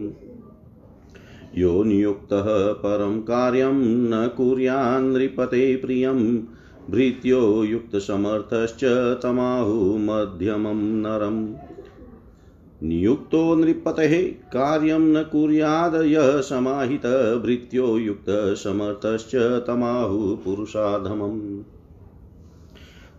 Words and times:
यो 1.59 1.83
नियुक्तः 1.85 2.47
परं 2.73 3.21
कार्यं 3.21 3.81
न 4.11 4.27
कुर्यान्नृपते 4.37 5.77
प्रियम् 5.77 6.27
भृत्यो 6.91 7.65
युक्तसमर्थश्च 7.65 8.85
तमाहु 9.23 9.99
मध्यमं 9.99 10.77
नरम्। 10.77 11.55
नियुक्तो 12.83 13.55
नृपतेः 13.55 14.23
कार्यं 14.29 14.99
न 14.99 15.23
कुर्याद 15.23 15.95
यः 15.95 16.41
समाहित 16.41 17.07
भृत्यो 17.45 17.99
युक्तसमर्थश्च 17.99 19.37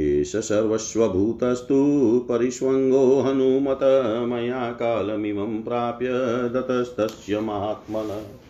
एष 0.00 0.36
सर्वस्वभूतस्तु 0.36 2.26
परिष्वङ्गो 2.28 3.20
हनुमत 3.20 3.80
मया 4.28 4.72
कालमिमं 4.72 5.62
प्राप्य 5.62 6.08
दतस्तस्य 6.48 7.40
महात्मनः। 7.40 8.43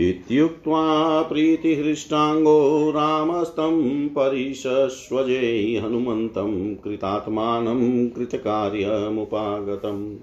इत्युक्त्वा 0.00 1.22
प्रीतिहृष्टाङ्गो 1.22 2.90
रामस्तं 2.90 4.08
परिशस्वजे 4.08 5.80
हनुमन्तं 5.84 6.74
कृतात्मानं 6.74 8.08
कृतकार्यमुपागतम् 8.08 10.16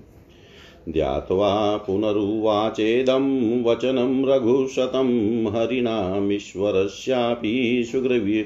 ध्यात्वा 0.94 1.78
पुनरुवाचेदं 1.78 3.63
वचनं 3.63 4.25
रघुशतं 4.25 5.47
हरिणामीश्वरस्यापि 5.47 7.85
सुग्रीवी 7.91 8.45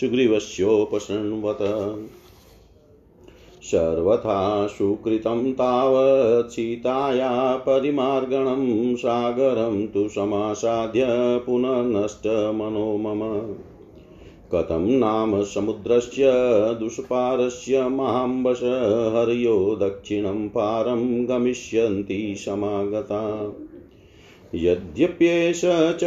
सुग्रीवस्योपशृण्वत। 0.00 1.58
सर्वथा 3.64 4.66
सुकृतं 4.66 5.52
तावत् 5.52 6.50
सीताया 6.50 7.56
परिमार्गणं 7.56 8.94
सागरं 8.96 9.86
तु 9.86 10.08
समासाद्य 10.08 11.04
पुनः 11.46 11.82
नष्टमनो 11.82 12.96
मम। 12.96 13.54
कथं 14.52 14.98
नाम 14.98 15.42
समुद्रस्य 15.42 16.22
दुष्पारस्य 16.80 17.88
महाम्बश 17.88 18.62
हर्यो 19.14 19.76
दक्षिणं 19.76 20.48
पारं 20.48 21.28
गमिष्यन्ति 21.28 22.34
समागता। 22.38 23.52
यद्यप्येष 24.54 25.60
च 25.64 26.04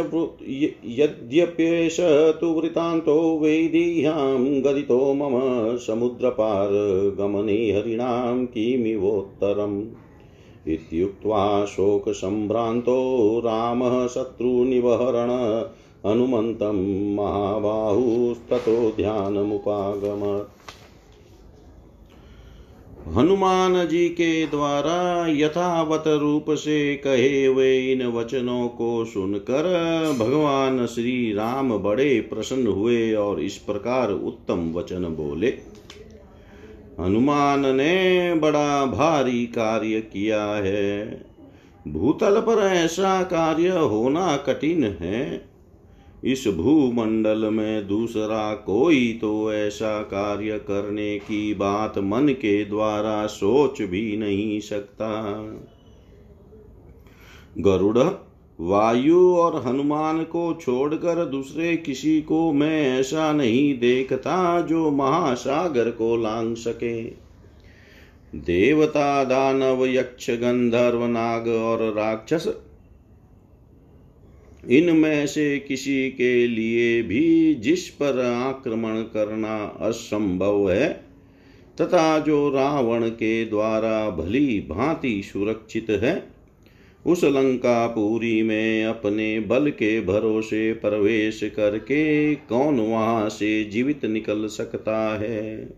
यद्यप्येष 0.84 2.00
तु 2.40 2.46
वृत्तान्तो 2.46 3.38
वेदीयां 3.38 4.60
गदितो 4.62 5.14
मम 5.14 5.40
समुद्रपारगमने 5.76 7.72
हरिणां 7.72 8.46
किमिवोत्तरम्। 8.46 9.82
इत्युक्त्वा 10.68 11.64
शोकसम्भ्रान्तो 11.64 12.98
रामः 13.38 14.06
शत्रुनिवहरण 14.06 15.30
हनुमन्तं 16.06 16.78
महाबाहुस्ततो 17.14 18.92
ध्यानमुपागमत् 18.96 20.57
हनुमान 23.16 23.88
जी 23.88 24.08
के 24.08 24.46
द्वारा 24.46 25.26
यथावत 25.28 26.04
रूप 26.06 26.44
से 26.50 26.96
कहे 26.96 27.46
हुए 27.46 27.92
इन 27.92 28.06
वचनों 28.06 28.68
को 28.68 29.04
सुनकर 29.04 29.62
भगवान 30.18 30.86
श्री 30.86 31.32
राम 31.32 31.78
बड़े 31.78 32.20
प्रसन्न 32.20 32.66
हुए 32.66 33.14
और 33.14 33.40
इस 33.40 33.56
प्रकार 33.56 34.10
उत्तम 34.10 34.72
वचन 34.72 35.04
बोले। 35.04 35.48
हनुमान 37.00 37.76
ने 37.76 38.34
बड़ा 38.34 38.86
भारी 38.86 39.46
कार्य 39.46 40.00
किया 40.00 40.44
है। 40.44 41.24
भूतल 41.88 42.40
पर 42.40 42.58
ऐसा 42.58 43.22
कार्य 43.22 43.68
होना 43.68 44.36
कठिन 44.36 44.84
है। 44.84 45.47
इस 46.24 46.48
भूमंडल 46.48 47.38
में 47.38 47.88
दूसरा 47.88 48.54
कोई 48.54 49.18
तो 49.20 49.52
ऐसा 49.52 50.02
कार्य 50.02 50.58
करने 50.58 51.18
की 51.18 51.54
बात 51.54 51.98
मन 51.98 52.28
के 52.28 52.64
द्वारा 52.64 53.26
सोच 53.26 53.82
भी 53.82 54.16
नहीं 54.16 54.60
सकता। 54.60 55.32
गरुड़, 57.58 57.98
वायु 58.60 59.34
और 59.34 59.66
हनुमान 59.66 60.24
को 60.24 60.58
छोड़कर 60.60 61.24
दूसरे 61.24 61.76
किसी 61.76 62.22
को 62.22 62.52
मैं 62.52 63.00
ऐसा 63.00 63.32
नहीं 63.32 63.78
देखता 63.78 64.60
जो 64.60 64.90
महासागर 64.90 65.90
को 65.90 66.16
लांग 66.16 66.56
सके। 66.56 67.02
देवता 68.34 69.24
दानव, 69.24 69.86
यक्ष, 69.86 70.30
गंधर्व, 70.30 71.06
नाग 71.06 71.48
और 71.48 71.82
राक्षस 71.82 72.48
इनमें 74.70 75.26
से 75.26 75.58
किसी 75.58 76.10
के 76.10 76.46
लिए 76.46 77.02
भी 77.02 77.54
जिस 77.54 77.88
पर 77.88 78.24
आक्रमण 78.24 79.02
करना 79.02 79.64
असंभव 79.80 80.70
है, 80.70 80.88
तथा 81.80 82.18
जो 82.18 82.50
रावण 82.50 83.08
के 83.08 83.44
द्वारा 83.44 84.10
भली 84.10 84.60
भांति 84.60 85.22
सुरक्षित 85.22 85.86
है, 85.90 86.38
उस 87.06 87.24
लंका 87.24 87.86
पुरी 87.86 88.42
में 88.42 88.84
अपने 88.84 89.40
बल 89.40 89.70
के 89.70 90.00
भरोसे 90.00 90.72
प्रवेश 90.72 91.40
करके 91.44 92.34
कौन 92.34 92.80
वहाँ 92.80 93.28
से 93.28 93.64
जीवित 93.64 94.04
निकल 94.04 94.46
सकता 94.46 95.18
है? 95.18 95.68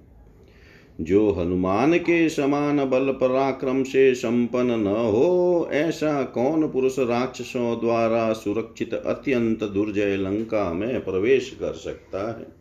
जो 1.01 1.31
हनुमान 1.31 1.99
के 1.99 2.29
समान 2.29 2.91
बल 2.91 3.13
पराक्रम 3.13 3.83
से 3.83 4.15
संपन्न 4.15 4.71
न 4.71 4.87
हो, 4.87 5.69
ऐसा 5.73 6.23
कौन 6.23 6.69
पुरुष 6.69 6.99
राक्षसों 6.99 7.81
द्वारा 7.81 8.33
सुरक्षित 8.33 8.95
अत्यंत 8.95 9.65
दुर्जय 9.65 10.17
लंका 10.17 10.73
में 10.73 11.05
प्रवेश 11.05 11.57
कर 11.61 11.73
सकता 11.73 12.39
है? 12.39 12.61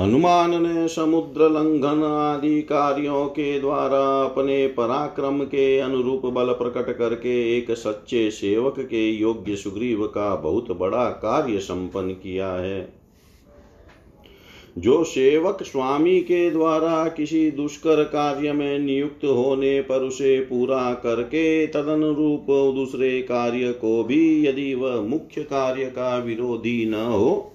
हनुमान 0.00 0.62
ने 0.62 0.88
समुद्र 0.88 1.48
लंघन 1.48 2.04
आदि 2.04 2.62
कार्यों 2.62 3.26
के 3.26 3.60
द्वारा 3.60 4.22
अपने 4.22 4.66
पराक्रम 4.66 5.40
के 5.40 5.78
अनुरूप 5.78 6.26
बल 6.26 6.46
प्रकट 6.46 6.98
करके 6.98 7.58
एक 7.58 7.70
सच्चे 7.70 8.30
सेवक 8.30 8.74
के 8.78 9.10
योग्य 9.10 9.56
सुग्रीव 9.56 10.06
का 10.06 10.36
बहुत 10.36 10.78
बड़ा 10.78 11.04
कार्य 11.04 11.58
संपन्न 11.58 12.10
किया 12.10 12.48
है। 12.48 12.97
जो 14.78 15.04
सेवक 15.04 15.58
स्वामी 15.62 16.20
के 16.20 16.50
द्वारा 16.50 17.08
किसी 17.08 17.50
दुष्कर 17.50 18.04
कार्य 18.04 18.52
में 18.52 18.78
नियुक्त 18.78 19.24
होने 19.24 19.80
पर 19.80 20.00
उसे 20.00 20.40
पूरा 20.40 20.94
करके 20.94 21.66
तदनुरूप 21.66 22.46
दूसरे 22.74 23.22
कार्य 23.22 23.72
को 23.72 24.04
भी 24.04 24.46
यदि 24.46 24.74
वह 24.74 25.00
मुख्य 25.00 25.42
कार्य 25.42 25.84
का 25.84 26.18
विरोधी 26.18 26.86
न 26.86 26.94
हो, 26.94 27.52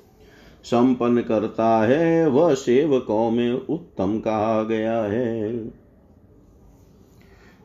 संपन्न 0.63 1.21
करता 1.21 1.85
है, 1.85 2.29
वह 2.29 2.53
सेवकों 2.53 3.31
में 3.31 3.51
उत्तम 3.53 4.19
कहा 4.19 4.63
गया 4.63 5.01
है। 5.01 5.71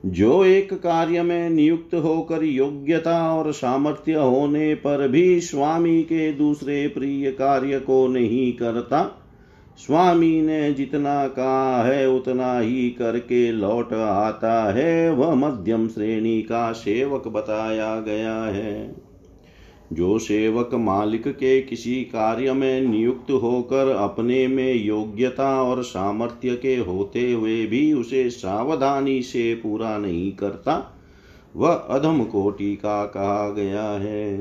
जो 0.06 0.44
एक 0.44 0.74
कार्य 0.74 1.22
में 1.22 1.50
नियुक्त 1.50 1.94
होकर 1.94 2.44
योग्यता 2.44 3.34
और 3.34 3.52
सामर्थ्य 3.52 4.12
होने 4.12 4.74
पर 4.74 5.08
भी 5.08 5.40
स्वामी 5.40 6.02
के 6.02 6.32
दूसरे 6.32 6.88
प्रिय 6.88 7.30
कार्य 7.30 7.80
को 7.80 8.08
नहीं 8.08 8.52
करता 8.52 9.24
स्वामी 9.78 10.42
ने 10.42 10.72
जितना 10.72 11.28
कहा 11.28 11.82
है, 11.82 12.08
उतना 12.10 12.58
ही 12.58 12.90
करके 12.90 13.52
लौट 13.52 13.92
आता 13.92 14.72
है। 14.72 15.12
वह 15.12 15.34
मध्यम 15.34 15.88
श्रेणी 15.88 16.42
का 16.42 16.72
सेवक 16.72 17.28
बताया 17.28 18.00
गया 18.00 18.34
है। 18.34 18.96
जो 19.92 20.18
सेवक 20.18 20.74
मालिक 20.74 21.28
के 21.28 21.60
किसी 21.60 21.94
कार्य 21.94 22.52
में 22.52 22.80
नियुक्त 22.80 23.30
होकर 23.30 23.88
अपने 23.88 24.46
में 24.46 24.74
योग्यता 24.74 25.62
और 25.62 25.82
सामर्थ्य 25.82 26.56
के 26.56 26.76
होते 26.76 27.32
हुए 27.32 27.66
भी 27.66 27.92
उसे 27.92 28.30
सावधानी 28.30 29.22
से 29.22 29.54
पूरा 29.54 29.98
नहीं 29.98 30.32
करता, 30.32 30.96
वह 31.56 31.72
अधम 31.72 32.24
कोटि 32.24 32.76
का 32.76 33.04
कहा 33.04 33.50
गया 33.50 33.90
है। 33.90 34.38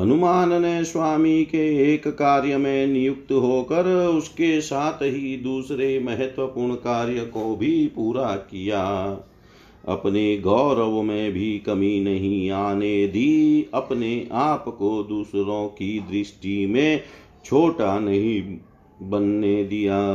हनुमान 0.00 0.62
ने 0.62 0.84
स्वामी 0.84 1.44
के 1.44 1.94
एक 1.94 2.08
कार्य 2.08 2.56
में 2.56 2.86
नियुक्त 2.86 3.32
होकर 3.32 4.06
उसके 4.06 4.60
साथ 4.60 5.02
ही 5.02 5.36
दूसरे 5.36 6.00
महत्वपूर्ण 6.00 6.74
कार्य 6.74 7.20
को 7.20 7.56
भी 7.56 7.86
पूरा 7.86 8.36
किया। 8.36 8.84
अपने 9.88 10.38
गौरव 10.38 11.02
में 11.02 11.32
भी 11.32 11.58
कमी 11.58 12.00
नहीं 12.00 12.50
आने 12.50 13.06
दी। 13.06 13.66
अपने 13.74 14.28
आप 14.32 14.64
को 14.78 15.02
दूसरों 15.02 15.68
की 15.68 16.00
दृष्टि 16.00 16.66
में 16.66 17.00
छोटा 17.44 17.98
नहीं 17.98 18.42
बनने 19.02 19.64
दिया। 19.64 20.14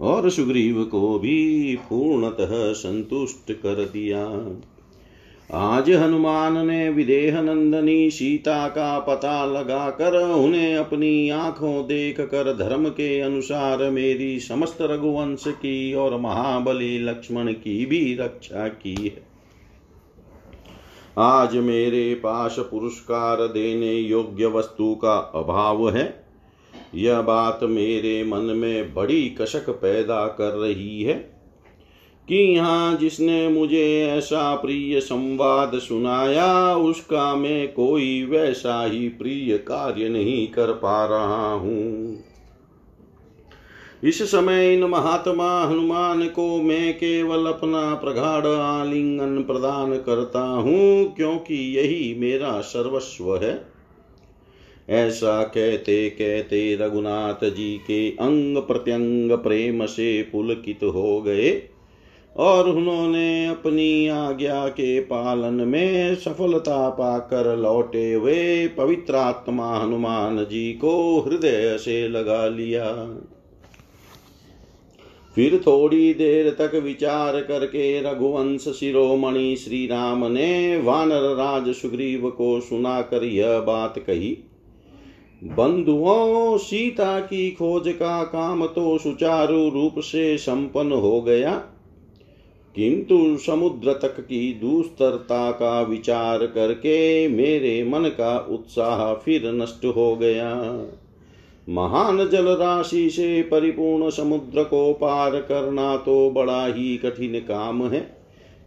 और 0.00 0.30
सुग्रीव 0.30 0.84
को 0.84 1.18
भी 1.18 1.76
पूर्णतः 1.76 2.72
संतुष्ट 2.72 3.52
कर 3.52 3.84
दिया। 3.84 4.26
आज 5.54 5.90
हनुमान 5.90 6.66
ने 6.66 6.90
विदेह 6.90 7.40
नंदनी 7.40 8.10
सीता 8.10 8.68
का 8.68 8.98
पता 8.98 9.46
लगाकर 9.46 10.16
उन्हें 10.22 10.76
अपनी 10.76 11.30
आँखों 11.30 11.86
देख 11.86 12.20
कर 12.20 12.56
धर्म 12.56 12.88
के 12.88 13.20
अनुसार 13.20 13.90
मेरी 13.90 14.40
समस्त 14.40 14.78
रघुवंश 14.80 15.44
की 15.48 15.94
और 15.94 16.20
महाबली 16.20 16.98
लक्ष्मण 16.98 17.52
की 17.52 17.86
भी 17.86 18.14
रक्षा 18.14 18.68
की 18.68 18.94
है। 18.94 19.22
आज 21.18 21.56
मेरे 21.56 22.14
पास 22.14 22.56
पुरस्कार 22.58 23.36
देने 23.36 23.94
योग्य 23.94 24.46
वस्तु 24.46 24.94
का 24.94 25.16
अभाव 25.34 25.90
है। 25.90 26.24
यह 26.94 27.20
बात 27.20 27.60
मेरे 27.62 28.24
मन 28.24 28.40
में 28.40 28.94
बड़ी 28.94 29.36
कशक 29.40 29.70
पैदा 29.70 30.26
कर 30.26 30.50
रही 30.50 31.02
है। 31.02 31.39
कि 32.30 32.36
यहाँ 32.36 32.96
जिसने 32.96 33.48
मुझे 33.48 34.06
ऐसा 34.08 34.54
प्रिय 34.54 35.00
संवाद 35.00 35.78
सुनाया, 35.78 36.74
उसका 36.74 37.34
मैं 37.36 37.72
कोई 37.72 38.24
वैसा 38.24 38.84
ही 38.84 39.08
प्रिय 39.08 39.56
कार्य 39.58 40.08
नहीं 40.08 40.46
कर 40.46 40.72
पा 40.72 41.04
रहा 41.06 41.52
हूँ। 41.52 42.18
इस 44.04 44.22
समय 44.22 44.74
इन 44.74 44.84
महात्मा 44.84 45.48
हनुमान 45.64 46.26
को 46.28 46.62
मैं 46.62 46.92
केवल 46.94 47.46
अपना 47.46 47.94
प्रगाढ़ 47.94 48.46
आलिंगन 48.46 49.42
प्रदान 49.42 49.96
करता 49.96 50.40
हूँ, 50.40 51.14
क्योंकि 51.16 51.78
यही 51.78 52.14
मेरा 52.20 52.60
सर्वस्व 52.60 53.36
है। 53.36 53.52
ऐसा 54.88 55.42
कहते 55.42 56.08
कहते 56.10 56.76
रघुनाथ 56.76 57.44
जी 57.44 57.76
के 57.86 58.10
अंग 58.10 58.56
प्रत्यंग 58.56 59.32
प्रेम 59.32 59.86
से 59.86 60.22
पुलकित 60.22 60.84
हो 60.84 61.20
गए। 61.22 61.50
और 62.36 62.68
उन्होंने 62.68 63.46
अपनी 63.46 64.06
आज्ञा 64.08 64.66
के 64.68 65.00
पालन 65.00 65.54
में 65.68 66.14
सफलता 66.14 66.88
पाकर 66.90 67.56
लौटे 67.56 68.12
हुए 68.12 68.66
पवित्र 68.68 69.16
आत्मा 69.16 69.76
हनुमान 69.76 70.44
जी 70.44 70.72
को 70.74 71.20
हृदय 71.20 71.76
से 71.78 72.06
लगा 72.08 72.46
लिया। 72.48 72.92
फिर 75.36 75.56
थोड़ी 75.66 76.12
देर 76.14 76.50
तक 76.50 76.74
विचार 76.74 77.40
करके 77.40 78.00
रघुवंश 78.02 78.68
शिरोमणि 78.70 79.56
श्री 79.56 79.86
राम 79.86 80.24
ने 80.26 80.76
वानर 80.76 81.34
राज 81.36 81.68
सुग्रीव 81.72 82.28
को 82.30 82.60
सुनाकर 82.60 83.24
यह 83.24 83.58
बात 83.58 83.98
कही, 83.98 84.36
बंधुओं, 85.42 86.56
सीता 86.58 87.18
की 87.20 87.50
खोज 87.50 87.88
का 87.92 88.22
काम 88.24 88.66
तो 88.66 88.96
सुचारू 88.98 89.68
रूप 89.68 89.98
से 89.98 90.36
संपन्न 90.38 90.92
हो 90.92 91.20
गया। 91.20 91.62
किंतु 92.76 93.36
समुद्र 93.36 93.92
तक 93.92 94.20
की 94.20 94.52
दूस्तरता 94.52 95.50
का 95.50 95.80
विचार 95.82 96.46
करके 96.46 97.28
मेरे 97.28 97.82
मन 97.84 98.08
का 98.08 98.38
उत्साह 98.50 99.12
फिर 99.14 99.50
नष्ट 99.52 99.84
हो 99.86 100.16
गया। 100.16 100.54
महान 101.68 102.28
जल 102.28 102.48
राशि 102.48 103.10
से 103.10 103.42
परिपूर्ण 103.42 104.10
समुद्र 104.10 104.64
को 104.64 104.92
पार 104.92 105.40
करना 105.40 105.96
तो 105.96 106.30
बड़ा 106.30 106.66
ही 106.66 106.96
कठिन 106.96 107.38
काम 107.40 107.86
है। 107.88 108.16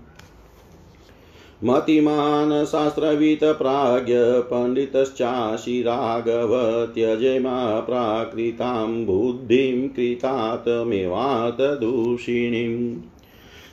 मतिमान् 1.65 2.65
शास्त्रवित् 2.65 3.45
प्राज्ञ 3.45 4.15
पण्डितश्चासि 4.51 5.83
राघव 5.83 6.53
त्यजेमा 6.95 7.81
प्राकृतां 7.81 9.05
बुद्धिं 9.05 9.89
कृतात्मेवात् 9.89 11.61
दूषिणीम् 11.61 12.97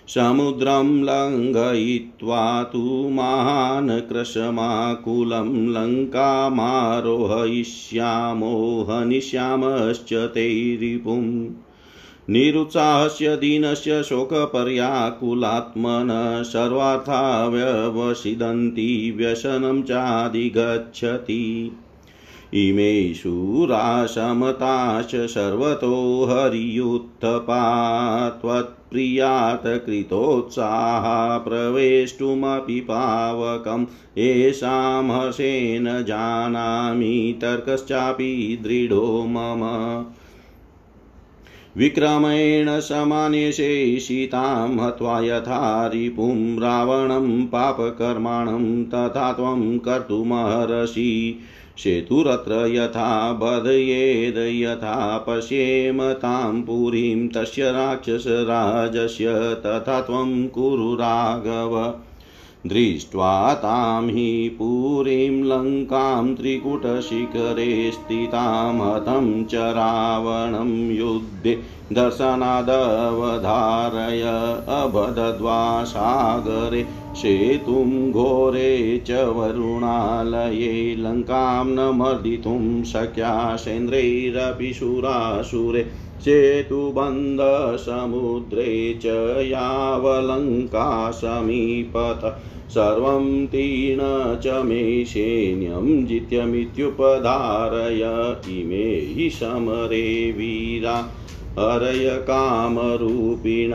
समुद्रं 0.08 0.90
लङ्घयित्वा 1.04 2.64
तु 2.64 3.10
महान् 3.10 4.00
कृशमाकुलं 4.10 5.52
लङ्कामारोहयिष्यामो 5.74 6.74
ते 10.14 10.48
रिपुम् 10.82 11.30
निरुत्साहस्य 12.30 13.36
दीनस्य 13.36 14.04
शोकपर्याकुलात्मन 14.04 16.44
सर्वार्था 16.46 17.48
व्यवसिदन्ति 17.48 19.14
व्यसनं 19.18 19.82
चाधिगच्छति। 19.82 21.72
इमे 22.54 23.14
शूराशमताश्च 23.14 25.16
सर्वतो 25.16 26.28
हरियुत्थपा 26.30 28.30
त्वत्प्रियात् 28.30 29.86
कृतोत्साहा 29.86 31.38
प्रवेष्टुमपि 31.38 32.80
पावकम्। 32.80 33.86
येषां 34.18 35.12
हर्षेण 35.12 36.04
जानामि, 36.04 37.40
तर्कश्चापि 37.42 38.60
दृढो 38.64 39.26
मम। 39.28 40.06
विक्रमेण 41.78 42.80
समानेशेषितां 42.80 44.80
हत्वा 44.80 45.20
यथा 45.20 45.88
रिपुं 45.88 46.60
रावणं 46.60 47.46
पापकर्माणं 47.46 48.86
तथा 48.86 49.34
त्वं 49.34 49.78
कर्तुमर्हसि। 49.78 51.40
सेतुरत्र 51.78 52.68
यथा 52.68 53.34
बधयेद, 53.34 54.38
यथा 54.38 55.26
पश्येम 55.30 56.12
तां 56.12 56.62
पुरीं 56.62 57.28
तस्य 57.28 57.72
राक्षसराजस्य 57.72 59.58
तथा 59.66 60.02
त्वं 60.02 60.48
कुरु 60.48 60.94
राघव। 60.94 61.94
दृष्ट्वा 62.68 63.54
तां 63.54 64.10
हि 64.10 64.56
पुरीं 64.58 65.44
लङ्कां 65.44 66.36
त्रिकुटशिखरे 66.36 67.92
स्थितां 67.92 68.82
हतं 68.82 69.44
च 69.44 69.56
रावणं 69.56 70.92
युद्धे 70.92 71.64
दर्शनादवधारय 71.94 74.22
अबदद्वा 74.78 75.84
सागरे 75.84 76.86
सेतुं 77.16 78.12
घोरे 78.12 79.04
च 79.08 79.12
वरुणालये 79.12 80.96
लङ्कां 81.00 81.68
न 81.68 81.96
मर्दितुं 81.96 82.84
शक्या 82.84 83.56
सेन्द्रैरपि 83.56 84.74
सुरासुरे 86.24 86.64
सेतुबन्धसमुद्रे 86.64 88.94
च 88.94 89.02
यावलङ्का 89.52 91.12
समीपत। 91.12 92.42
सर्वं 92.70 93.46
तीर्ण 93.46 94.40
च 94.40 94.48
मे 94.48 95.06
सैन्यं 95.06 96.06
जित्यमित्युपधारय 96.06 98.62
इमे 98.62 99.00
हि 99.00 99.30
समरे 99.30 100.32
वीरा। 100.32 101.12
हरय 101.60 102.10
कामरूपिण। 102.10 103.74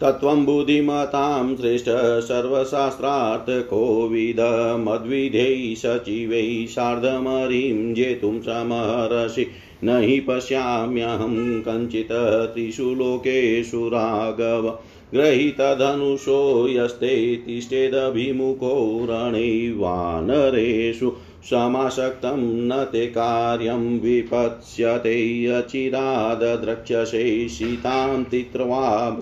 तत्त्वं 0.00 0.44
बुद्धिमतां 0.44 1.56
श्रेष्ठ 1.56 2.24
सर्वशास्त्रार्थकोविद 2.24 4.86
मद्विधैः 4.88 5.74
सचिवैः 5.74 6.66
सार्धमरीं 6.66 7.94
जेतुं 7.94 8.40
समहर्षि 8.40 9.46
न 9.84 10.02
हि 10.02 10.20
पश्याम्यहं 10.20 11.60
कञ्चित् 11.60 12.54
त्रिषु 12.54 12.82
लोकेषु 12.82 13.88
राघव। 13.88 14.78
गृहीतधनुषो 15.14 16.68
यस्ते 16.68 17.36
तिष्ठेदभिमुखो 17.36 19.06
रणे 19.10 19.70
वानरेषु 19.70 21.12
समासक्तं 21.50 22.68
न 22.68 22.86
ते 22.92 23.06
कार्यं 23.06 24.00
विपत्स्यते 24.00 25.46
अचिरादद्रक्ष्यसे 25.46 27.48
सीतां 27.48 28.24
तित्र्वा 28.24 29.20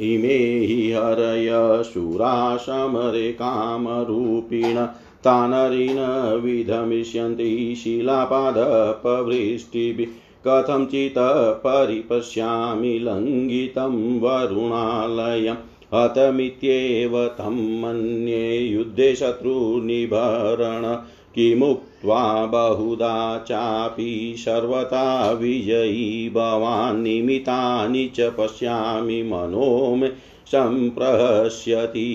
इमे 0.00 0.58
हि 0.58 0.92
हरय 0.92 1.82
शूराशमरे 1.84 3.32
कामरूपिण 3.32 4.86
तानरिन 5.24 6.40
विधमिष्यन्ति 6.44 7.80
शिलापादपवृष्टिभिः। 7.84 10.06
कथञ्चित् 10.46 11.58
परिपश्यामि 11.58 12.98
लङ्घितं 12.98 14.20
वरुणालयम् 14.20 15.56
हतमित्येव 15.94 17.26
तं 17.26 17.80
मन्ये 17.80 18.58
युद्धे 18.58 19.14
शत्रुनिभरण 19.14 20.96
किमुक्त्वा 21.34 22.46
बहुधा 22.46 23.38
चापि 23.38 24.34
सर्वथा 24.38 25.30
विजयी 25.32 26.30
भवान् 26.30 27.02
निमितानि 27.02 28.12
च 28.16 28.20
पश्यामि 28.20 29.22
मनो 29.22 29.96
मे 29.96 30.08
सम्प्रहस्यति, 30.46 32.06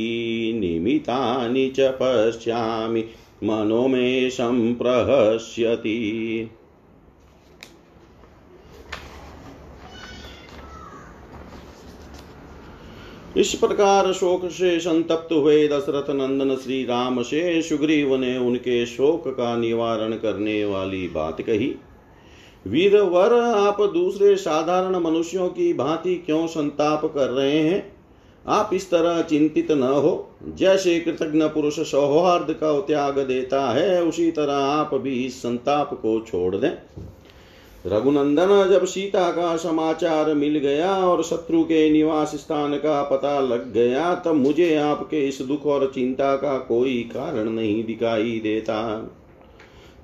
निमितानि 0.56 1.70
च 1.70 1.80
पश्यामि 1.80 3.04
मनो 3.44 3.88
मे 3.88 4.30
सम्प्रहस्यति। 4.30 5.98
इस 13.40 13.54
प्रकार 13.54 14.14
शोक 14.14 14.46
से 14.46 14.80
संतप्त 14.80 15.34
हुए 15.34 15.68
दशरथ 15.68 16.10
नंदन 16.10 16.56
श्री 16.56 16.84
राम 16.84 17.22
से 17.22 17.62
सुग्रीव 17.62 18.16
ने 18.16 18.38
उनके 18.38 18.86
शोक 18.86 19.28
का 19.28 19.58
निवारण 19.58 20.12
करने 20.12 20.66
वाली 20.66 21.08
बात 21.08 21.42
कही। 21.42 21.76
वीरवर, 22.68 23.34
आप 23.40 23.82
दूसरे 23.82 24.36
साधारण 24.36 24.96
मनुष्यों 24.96 25.50
की 25.50 25.74
भांति 25.74 26.16
क्यों 26.16 26.48
संताप 26.48 27.06
कर 27.06 27.28
रहे 27.28 27.60
हैं? 27.60 27.94
आप 28.48 28.70
इस 28.74 28.92
तरह 28.92 29.22
चिंतित 29.22 29.72
न 29.72 29.84
हो। 29.84 30.30
जैसे 30.48 31.00
कृतज्ञ 31.00 31.42
पुरुष 31.42 31.80
सौहार्द 31.80 32.54
का 32.54 32.80
त्याग 32.80 33.20
देता 33.20 33.72
है, 33.72 34.04
उसी 34.04 34.32
तरह 34.32 34.54
आप 34.54 34.96
भी 34.96 35.26
इस 35.26 35.40
संताप 35.40 35.94
को 35.94 36.26
छोड़ 36.28 36.56
दें। 36.56 36.72
रघुनंदन 37.86 38.70
जब 38.70 38.86
सीता 38.86 39.32
का 39.32 39.58
समाचार 39.58 40.34
मिल 40.34 40.58
गया 40.58 40.96
और 40.96 41.24
शत्रु 41.24 41.64
के 41.64 41.90
निवास 41.90 42.36
स्थान 42.36 42.76
का 42.76 43.04
पता 43.04 43.40
लग 43.40 43.74
गया, 43.74 44.16
तब 44.16 44.34
मुझे 44.34 44.76
आपके 44.76 45.28
इस 45.28 45.42
दुख 45.42 45.66
और 45.66 45.92
चिंता 45.96 46.36
का 46.36 46.58
कोई 46.58 47.10
कारण 47.14 47.50
नहीं 47.50 47.84
दिखाई 47.84 48.40
देता। 48.44 49.10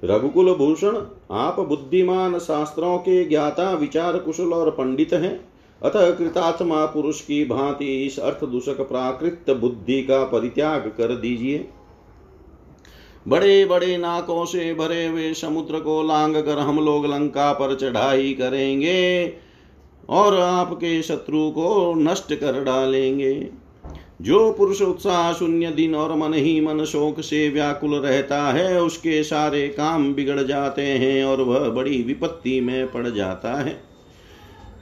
रघुकुल 0.03 0.53
भूषण, 0.53 0.97
आप 1.31 1.59
बुद्धिमान 1.59 2.39
शास्त्रों 2.39 2.97
के 2.97 3.25
ज्ञाता, 3.25 3.73
विचार 3.73 4.17
कुशल 4.17 4.53
और 4.53 4.71
पंडित 4.71 5.13
हैं। 5.13 5.47
अतः 5.83 6.11
कृतात्मा 6.11 6.85
पुरुष 6.85 7.21
की 7.21 7.45
भांति 7.45 8.05
इस 8.05 8.19
अर्थ 8.19 8.45
दूषक 8.45 8.81
प्राकृत 8.81 9.45
बुद्धि 9.49 10.01
का 10.01 10.23
परित्याग 10.23 10.81
कर 10.81 11.15
दीजिए। 11.15 11.67
बड़े 13.27 13.65
बड़े 13.65 13.97
नाकों 13.97 14.45
से 14.45 14.73
भरे 14.73 15.05
हुए 15.07 15.33
समुद्र 15.33 15.79
को 15.79 16.03
लांग 16.03 16.35
कर 16.35 16.59
हम 16.59 16.79
लोग 16.79 17.05
लंका 17.05 17.53
पर 17.53 17.75
चढ़ाई 17.75 18.33
करेंगे 18.33 19.33
और 20.09 20.39
आपके 20.39 21.01
शत्रु 21.03 21.49
को 21.51 21.93
नष्ट 21.93 22.33
कर 22.33 22.63
डालेंगे। 22.63 23.47
जो 24.21 24.51
पुरुष 24.51 24.81
उत्साह, 24.81 25.33
शून्य 25.33 25.71
दिन 25.71 25.95
और 25.95 26.15
मन 26.15 26.33
ही 26.33 26.61
मन 26.61 26.83
शोक 26.85 27.21
से 27.21 27.49
व्याकुल 27.49 27.95
रहता 27.95 28.43
है, 28.43 28.81
उसके 28.81 29.23
सारे 29.23 29.67
काम 29.67 30.13
बिगड़ 30.13 30.41
जाते 30.41 30.81
हैं 30.81 31.25
और 31.25 31.41
वह 31.41 31.69
बड़ी 31.69 32.03
विपत्ति 32.03 32.61
में 32.61 32.91
पड़ 32.91 33.07
जाता 33.07 33.53
है। 33.53 33.84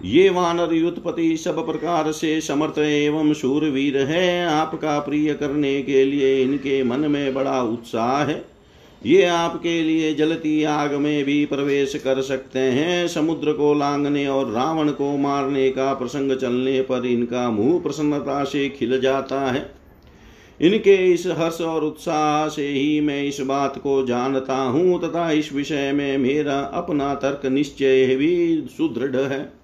ये 0.01 0.29
वानर 0.29 0.73
युद्धपति 0.73 1.35
सब 1.37 1.65
प्रकार 1.65 2.11
से 2.11 2.39
समर्थ 2.41 2.79
एवं 2.79 3.33
शूरवीर 3.33 3.97
है। 3.97 4.45
आपका 4.45 4.99
प्रिय 4.99 5.33
करने 5.33 5.81
के 5.81 6.03
लिए 6.05 6.41
इनके 6.43 6.83
मन 6.83 6.99
में 6.99 7.33
बड़ा 7.33 7.61
उत्साह 7.61 8.23
है। 8.23 8.43
ये 9.01 9.23
आपके 9.25 9.81
लिए 9.83 10.13
जलती 10.13 10.63
आग 10.63 10.93
में 10.93 11.23
भी 11.23 11.45
प्रवेश 11.45 11.95
कर 11.95 12.21
सकते 12.21 12.59
हैं। 12.59 13.07
समुद्र 13.07 13.53
को 13.53 13.73
लांगने 13.73 14.27
और 14.27 14.51
रावण 14.51 14.91
को 14.91 15.15
मारने 15.17 15.69
का 15.69 15.93
प्रसंग 15.93 16.35
चलने 16.37 16.81
पर 16.81 17.05
इनका 17.05 17.49
मुँह 17.49 17.79
प्रसन्नता 17.79 18.43
से 18.43 18.67
खिल 18.69 18.99
जाता 19.01 19.39
है। 19.51 19.65
इनके 20.59 20.95
इस 21.13 21.27
हर्ष 21.27 21.61
और 21.61 21.83
उत्साह 21.83 22.47
से 22.47 22.67
ही 22.67 22.99
मैं 23.01 23.23
इस 23.23 23.39
बात 23.41 23.77
को 23.77 24.05
जानता 24.05 24.55
हूँ 24.55 24.99
तथा 25.01 25.31
इस 25.31 25.53
विषय 25.53 25.91
में 25.91 26.17
मेरा 26.17 26.59
अपना 26.73 27.13
तर्क 27.15 27.45
निश्चय 27.45 28.15
भी 28.15 28.65
सुदृढ़ 28.77 29.15
है। 29.15 29.62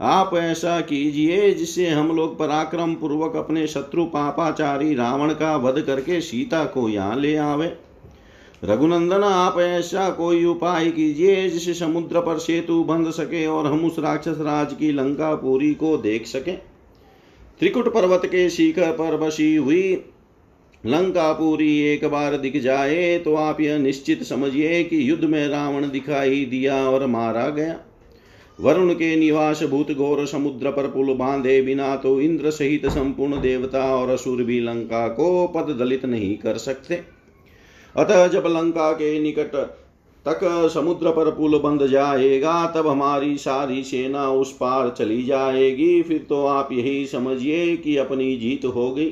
आप 0.00 0.34
ऐसा 0.34 0.80
कीजिए 0.80 1.52
जिससे 1.54 1.88
हम 1.88 2.10
लोग 2.16 2.38
पराक्रम 2.38 2.94
पूर्वक 2.94 3.36
अपने 3.36 3.66
शत्रु 3.66 4.04
पापाचारी 4.04 4.94
रावण 4.94 5.32
का 5.34 5.54
वध 5.56 5.80
करके 5.80 6.20
सीता 6.20 6.64
को 6.64 6.88
यहाँ 6.88 7.16
ले 7.16 7.34
आवे। 7.36 7.72
रघुनंदन, 8.64 9.22
आप 9.22 9.58
ऐसा 9.60 10.08
कोई 10.10 10.44
उपाय 10.44 10.90
कीजिए 10.90 11.48
जिससे 11.50 11.74
समुद्र 11.74 12.20
पर 12.20 12.38
सेतु 12.38 12.82
बंध 12.84 13.10
सके 13.10 13.46
और 13.46 13.66
हम 13.66 13.84
उस 13.84 13.98
राक्षस 13.98 14.38
राज 14.40 14.72
की 14.72 14.92
लंका 14.92 15.34
पूरी 15.34 15.72
को 15.74 15.96
देख 15.96 16.26
सके। 16.26 16.52
त्रिकुट 17.60 17.92
पर्वत 17.94 18.26
के 18.26 18.48
शिखर 18.50 18.92
पर 18.92 19.16
बसी 19.16 19.54
हुई 19.56 19.82
लंका 20.84 21.32
पूरी 21.32 21.78
एक 21.82 22.04
बार 22.04 22.36
दिख 22.36 22.60
जाए 22.62 23.18
तो 23.18 23.34
आप 23.34 23.60
यह 23.60 23.78
निश्चित 23.78 24.22
समझिए 24.22 24.82
कि 24.84 25.08
युद्ध 25.10 25.24
में 25.24 25.46
रावण 25.48 25.90
दिखाई 25.90 26.44
दिया 26.44 26.76
और 26.88 27.06
मारा 27.06 27.48
गया। 27.50 27.76
वरुण 28.58 28.92
के 28.92 29.14
निवास 29.16 29.62
भूत 29.62 29.90
घोर 29.92 30.24
समुद्र 30.26 30.70
पर 30.70 30.86
पुल 30.90 31.12
बांधे 31.14 31.60
बिना 31.62 31.94
तो 31.96 32.20
इंद्र 32.20 32.50
सहित 32.50 32.86
संपूर्ण 32.86 33.40
देवता 33.40 33.84
और 33.96 34.08
असुर 34.10 34.42
भी 34.42 34.60
लंका 34.60 35.06
को 35.08 35.46
पद 35.46 35.74
दलित 35.78 36.04
नहीं 36.04 36.36
कर 36.36 36.56
सकते। 36.58 37.00
अतः 37.94 38.26
जब 38.26 38.46
लंका 38.46 38.90
के 38.92 39.18
निकट 39.20 39.54
तक 40.26 40.40
समुद्र 40.74 41.10
पर 41.10 41.30
पुल 41.30 41.58
बंध 41.58 41.86
जाएगा, 41.86 42.66
तब 42.66 42.86
हमारी 42.86 43.36
सारी 43.36 43.82
सेना 43.82 44.28
उस 44.30 44.52
पार 44.52 44.94
चली 44.98 45.22
जाएगी। 45.22 46.02
फिर 46.02 46.26
तो 46.28 46.44
आप 46.46 46.72
यही 46.72 47.06
समझिए 47.06 47.76
कि 47.76 47.96
अपनी 47.96 48.36
जीत 48.36 48.64
हो 48.64 48.90
गई, 48.90 49.10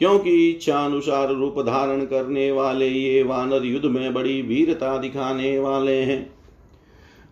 क्योंकि 0.00 0.50
इच्छा 0.50 0.78
अनुसार 0.78 1.32
रूप 1.34 1.60
धारण 1.60 2.04
करने 2.04 2.50
वाले 2.52 2.88
ये 2.88 3.22
वानर 3.22 3.64
युद्ध 3.64 3.86
में 3.86 4.12
बड़ी 4.14 4.40
वीरता 4.42 4.96
दिखाने 4.98 5.58
वाले 5.58 5.96
हैं। 5.96 6.41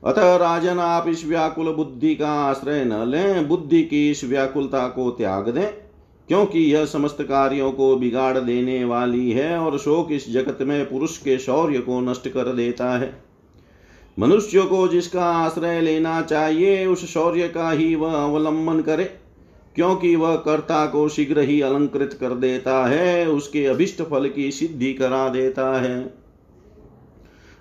अतः 0.02 0.34
राजन, 0.36 0.78
आप 0.78 1.08
इस 1.08 1.24
व्याकुल 1.26 1.72
बुद्धि 1.72 2.14
का 2.14 2.28
आश्रय 2.40 2.84
न 2.84 3.04
लें। 3.08 3.48
बुद्धि 3.48 3.82
की 3.82 4.10
इस 4.10 4.24
व्याकुलता 4.24 4.86
को 4.88 5.10
त्याग 5.10 5.48
दें, 5.48 5.66
क्योंकि 6.28 6.60
यह 6.64 6.84
समस्त 6.84 7.22
कार्यों 7.22 7.70
को 7.72 7.94
बिगाड़ 7.96 8.38
देने 8.38 8.84
वाली 8.84 9.30
है 9.30 9.58
और 9.58 9.78
शोक 9.78 10.12
इस 10.12 10.30
जगत 10.32 10.58
में 10.62 10.88
पुरुष 10.90 11.16
के 11.18 11.38
शौर्य 11.38 11.78
को 11.78 12.00
नष्ट 12.00 12.28
कर 12.28 12.52
देता 12.52 12.96
है। 12.98 13.12
मनुष्य 14.18 14.62
को 14.62 14.86
जिसका 14.88 15.24
आश्रय 15.24 15.80
लेना 15.80 16.20
चाहिए, 16.22 16.86
उस 16.86 17.04
शौर्य 17.12 17.48
का 17.48 17.70
ही 17.70 17.94
वह 17.94 18.14
अवलंबन 18.14 18.80
करे, 18.80 19.04
क्योंकि 19.74 20.14
वह 20.16 20.34
कर्ता 20.36 20.84
को 20.86 21.08
शीघ्र 21.08 21.40
ही 21.40 21.60
अलंकृत 21.60 22.16
कर 22.20 22.34
देता 22.36 22.84
है, 22.86 23.28
उसके 23.28 23.64
अभिष्ट 23.66 24.02
फल 24.02 24.28
की 24.28 24.50
सिद्धि 24.50 24.92
करा 24.92 25.28
देता 25.28 25.80
है। 25.80 26.19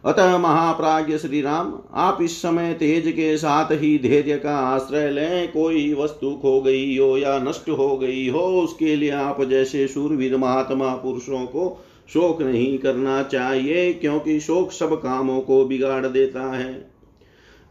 अतः 0.05 0.37
महाप्राज्य 0.37 1.17
श्री 1.17 1.41
राम 1.41 1.73
आप 1.93 2.21
इस 2.21 2.41
समय 2.41 2.73
तेज 2.73 3.11
के 3.11 3.37
साथ 3.37 3.71
ही 3.71 3.97
धैर्य 3.99 4.37
का 4.37 4.55
आश्रय 4.57 5.09
लें। 5.11 5.51
कोई 5.51 5.93
वस्तु 5.93 6.31
खो 6.31 6.61
गई 6.61 6.97
हो 6.97 7.17
या 7.17 7.39
नष्ट 7.39 7.69
हो 7.69 7.97
गई 7.97 8.29
हो, 8.29 8.39
उसके 8.39 8.95
लिए 8.95 9.09
आप 9.09 9.43
जैसे 9.43 9.87
सूरवीर 9.87 10.37
महात्मा 10.37 10.93
पुरुषों 10.95 11.45
को 11.45 11.85
शोक 12.13 12.41
नहीं 12.41 12.77
करना 12.77 13.23
चाहिए, 13.23 13.93
क्योंकि 13.93 14.39
शोक 14.39 14.71
सब 14.71 14.93
कामों 14.93 15.41
को 15.41 15.65
बिगाड़ 15.65 16.05
देता 16.05 16.51
है। 16.53 16.91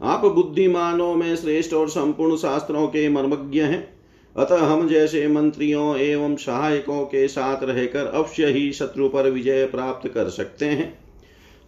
आप 0.01 0.25
बुद्धिमानों 0.25 1.15
में 1.15 1.35
श्रेष्ठ 1.35 1.73
और 1.73 1.89
संपूर्ण 1.89 2.35
शास्त्रों 2.35 2.87
के 2.87 3.09
मर्मज्ञ 3.09 3.61
हैं। 3.61 3.87
अतः 4.35 4.65
हम 4.65 4.87
जैसे 4.87 5.27
मंत्रियों 5.27 5.97
एवं 5.97 6.35
सहायकों 6.35 7.05
के 7.05 7.27
साथ 7.27 7.63
रहकर 7.63 8.05
अवश्य 8.05 8.45
ही 8.45 8.71
शत्रु 8.71 9.09
पर 9.09 9.29
विजय 9.29 9.65
प्राप्त 9.65 10.07
कर 10.07 10.29
सकते 10.29 10.65
हैं। 10.65 11.08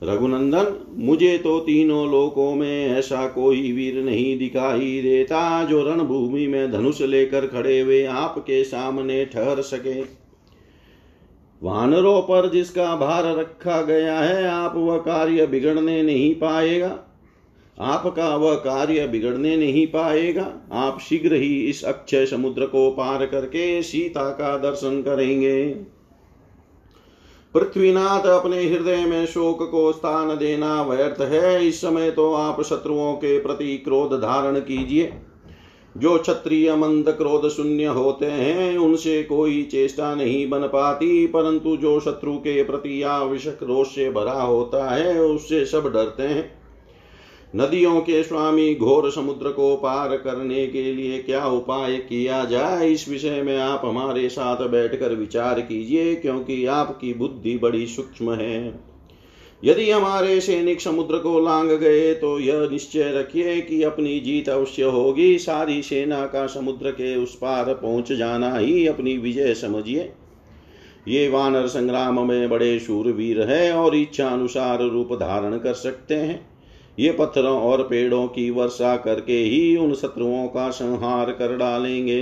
रघुनंदन, 0.04 0.76
मुझे 0.98 1.38
तो 1.38 1.60
तीनों 1.60 2.12
लोकों 2.12 2.56
में 2.56 2.88
ऐसा 2.88 3.28
कोई 3.28 3.72
वीर 3.72 4.04
नहीं 4.04 4.38
दिखाई 4.40 5.02
देता 5.02 5.64
जो 5.64 5.84
रणभूमि 5.84 6.48
में 6.48 6.72
धनुष 6.72 7.02
लेकर 7.02 7.48
खड़े 7.48 7.80
हुए 7.80 8.04
आपके 8.04 8.64
सामने 8.64 9.26
ठहर 9.26 9.62
सके। 9.62 10.00
वानरों 11.62 12.22
पर 12.22 12.50
जिसका 12.50 12.96
भार 12.96 13.36
रखा 13.38 13.82
गया 13.82 14.20
है, 14.20 14.48
आप 14.48 14.74
वह 14.76 14.98
कार्य 14.98 15.48
बिगड़ने 15.48 16.04
नहीं 16.04 16.36
पाएगा। 16.36 17.00
आपका 17.80 18.36
वह 18.36 18.56
कार्य 18.56 19.08
बिगड़ने 19.08 19.58
नहीं 19.58 19.88
पाएगा। 19.88 20.54
आप 20.72 21.00
शीघ्र 21.00 21.36
ही 21.36 21.56
इस 21.62 21.84
अक्षय 21.84 22.26
समुद्र 22.26 22.66
को 22.66 22.92
पार 22.92 23.26
करके 23.26 23.82
सीता 23.82 24.30
का 24.30 24.58
दर्शन 24.58 25.02
करेंगे। 25.02 25.90
पृथ्वीनाथ 27.56 28.26
अपने 28.26 28.64
हृदय 28.64 29.06
में 29.06 29.26
शोक 29.26 29.72
को 29.72 29.92
स्थान 29.92 30.38
देना 30.38 30.84
व्यर्थ 30.84 31.22
है। 31.22 31.68
इस 31.68 31.82
समय 31.82 32.12
तो 32.12 32.34
आप 32.34 32.62
शत्रुओं 32.62 33.14
के 33.14 33.40
प्रति 33.40 33.78
क्रोध 33.78 34.14
धारण 34.14 34.60
कीजिए। 34.60 35.14
जो 35.98 36.18
क्षत्रिय 36.18 36.76
मंद 36.76 37.10
क्रोध 37.10 37.50
शून्य 37.50 37.86
होते 37.86 38.26
हैं, 38.26 38.78
उनसे 38.78 39.24
कोई 39.24 39.64
चेष्टा 39.64 40.16
नहीं 40.16 40.50
बन 40.50 40.60
पाती, 40.60 41.28
परंतु 41.28 41.78
जो 41.78 42.00
शत्रु 42.00 42.34
के 42.34 42.64
प्रति 42.64 43.02
आवश्यक 43.02 43.60
रोष 43.64 43.88
से 43.88 44.12
भरा 44.12 44.42
होता 44.42 44.90
है, 44.90 45.22
उससे 45.22 45.66
सब 45.66 45.94
डरते 45.94 46.24
हैं। 46.24 46.61
नदियों 47.54 48.00
के 48.02 48.22
स्वामी 48.24 48.74
घोर 48.76 49.10
समुद्र 49.12 49.50
को 49.52 49.76
पार 49.76 50.16
करने 50.18 50.66
के 50.68 50.84
लिए 50.94 51.18
क्या 51.20 51.46
उपाय 51.46 51.98
किया 52.00 52.44
जाए? 52.46 52.90
इस 52.90 53.08
विषय 53.10 53.42
में 53.42 53.58
आप 53.58 53.82
हमारे 53.86 54.28
साथ 54.30 54.68
बैठकर 54.68 55.16
विचार 55.16 55.60
कीजिए, 55.62 56.14
क्योंकि 56.16 56.66
आपकी 56.66 57.14
बुद्धि 57.14 57.58
बड़ी 57.58 57.86
सूक्ष्म 57.88 58.34
है। 58.34 58.80
यदि 59.64 59.90
हमारे 59.92 60.40
सैनिक 60.42 60.82
समुद्र 60.82 61.18
को 61.18 61.40
लांग 61.40 61.70
गए 61.72 62.14
तो 62.14 62.38
यह 62.40 62.68
निश्चय 62.72 63.12
रखिए 63.16 63.60
कि 63.62 63.82
अपनी 63.84 64.20
जीत 64.20 64.50
अवश्य 64.50 64.84
होगी। 64.84 65.38
सारी 65.38 65.82
सेना 65.82 66.26
का 66.26 66.46
समुद्र 66.48 66.92
के 66.92 67.16
उस 67.16 67.36
पार 67.36 67.74
पहुँच 67.74 68.12
जाना 68.14 68.56
ही 68.56 68.86
अपनी 68.88 69.18
विजय 69.18 69.54
समझिए। 69.54 70.12
ये 71.08 71.28
वानर 71.30 71.68
संग्राम 71.68 72.28
में 72.28 72.50
बड़े 72.50 72.80
शूरवीर 72.80 73.42
है 73.42 73.72
और 73.74 73.96
इच्छा 73.96 74.28
अनुसार 74.28 74.84
रूप 74.84 75.14
धारण 75.14 75.58
कर 75.58 75.74
सकते 75.74 76.16
हैं। 76.16 76.40
ये 77.02 77.12
पत्थरों 77.12 77.60
और 77.62 77.84
पेड़ों 77.84 78.26
की 78.28 78.50
वर्षा 78.50 78.96
करके 78.98 79.38
ही 79.38 79.76
उन 79.78 79.94
शत्रुओं 79.94 80.48
का 80.48 80.70
संहार 80.72 81.32
कर 81.32 81.56
डालेंगे। 81.58 82.22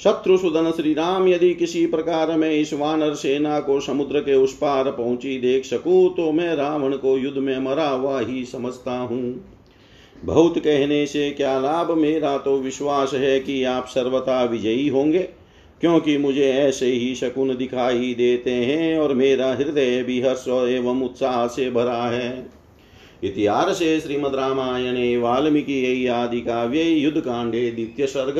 शत्रु 0.00 0.36
सुदन 0.38 0.70
श्री 0.70 0.92
राम 0.94 1.28
यदि 1.28 1.52
किसी 1.54 1.86
प्रकार 1.86 2.36
में 2.36 2.50
इस 2.50 2.72
वानर 2.74 3.14
सेना 3.14 3.58
को 3.60 3.78
समुद्र 3.80 4.20
के 4.20 4.34
उस 4.34 4.56
पार 4.56 4.90
पहुँची 4.90 5.38
देख 5.40 5.64
सकूँ 5.64 6.08
तो 6.14 6.30
मैं 6.32 6.54
रावण 6.56 6.96
को 6.96 7.16
युद्ध 7.18 7.38
में 7.38 7.58
मरा 7.60 7.88
हुआ 7.88 8.20
ही 8.20 8.44
समझता 8.44 8.96
हूँ। 8.98 9.22
बहुत 10.16 10.58
कहने 10.58 11.06
से 11.06 11.30
क्या 11.30 11.58
लाभ? 11.60 11.90
मेरा 11.92 12.36
तो 12.38 12.56
विश्वास 12.58 13.14
है 13.14 13.38
कि 13.40 13.62
आप 13.64 13.86
सर्वथा 13.86 14.42
विजयी 14.44 14.86
होंगे, 14.88 15.22
क्योंकि 15.80 16.16
मुझे 16.18 16.52
ऐसे 16.52 16.86
ही 16.86 17.14
शकुन 17.14 17.54
दिखाई 17.56 18.14
देते 18.14 18.50
हैं 18.50 18.98
और 18.98 19.14
मेरा 19.14 19.52
हृदय 19.54 20.02
भी 20.02 20.20
हर्ष 20.20 20.46
एवं 20.48 21.02
उत्साह 21.02 21.46
से 21.46 21.70
भरा 21.70 22.02
है। 22.02 22.30
इतिहास 23.22 23.78
से 23.78 23.98
श्रीमद 24.00 24.34
रामायणे 24.34 25.16
वाल्मीकि 25.16 26.06
आदि 26.06 26.40
काव्ये 26.40 26.84
युद्ध 26.84 27.20
कांडे 27.20 27.70
द्वितीय 27.70 28.06
सर्ग 28.06 28.38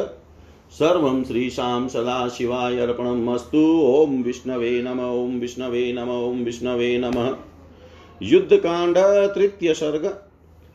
सर्व 0.72 1.22
श्रीशां 1.22 1.88
सदाशिवाय 1.88 2.78
अर्पणमस्तु। 2.78 3.62
ओम 3.82 4.22
विष्णवे 4.22 4.82
नम 4.82 5.00
ओम 5.00 5.38
विष्णवे 5.38 5.92
नम 5.92 6.10
ओम 6.10 6.42
विष्णवे 6.44 6.96
नम। 6.98 7.36
युद्ध 8.22 8.56
कांड 8.56 8.98
तृतीय 9.34 9.74
सर्ग 9.74 10.06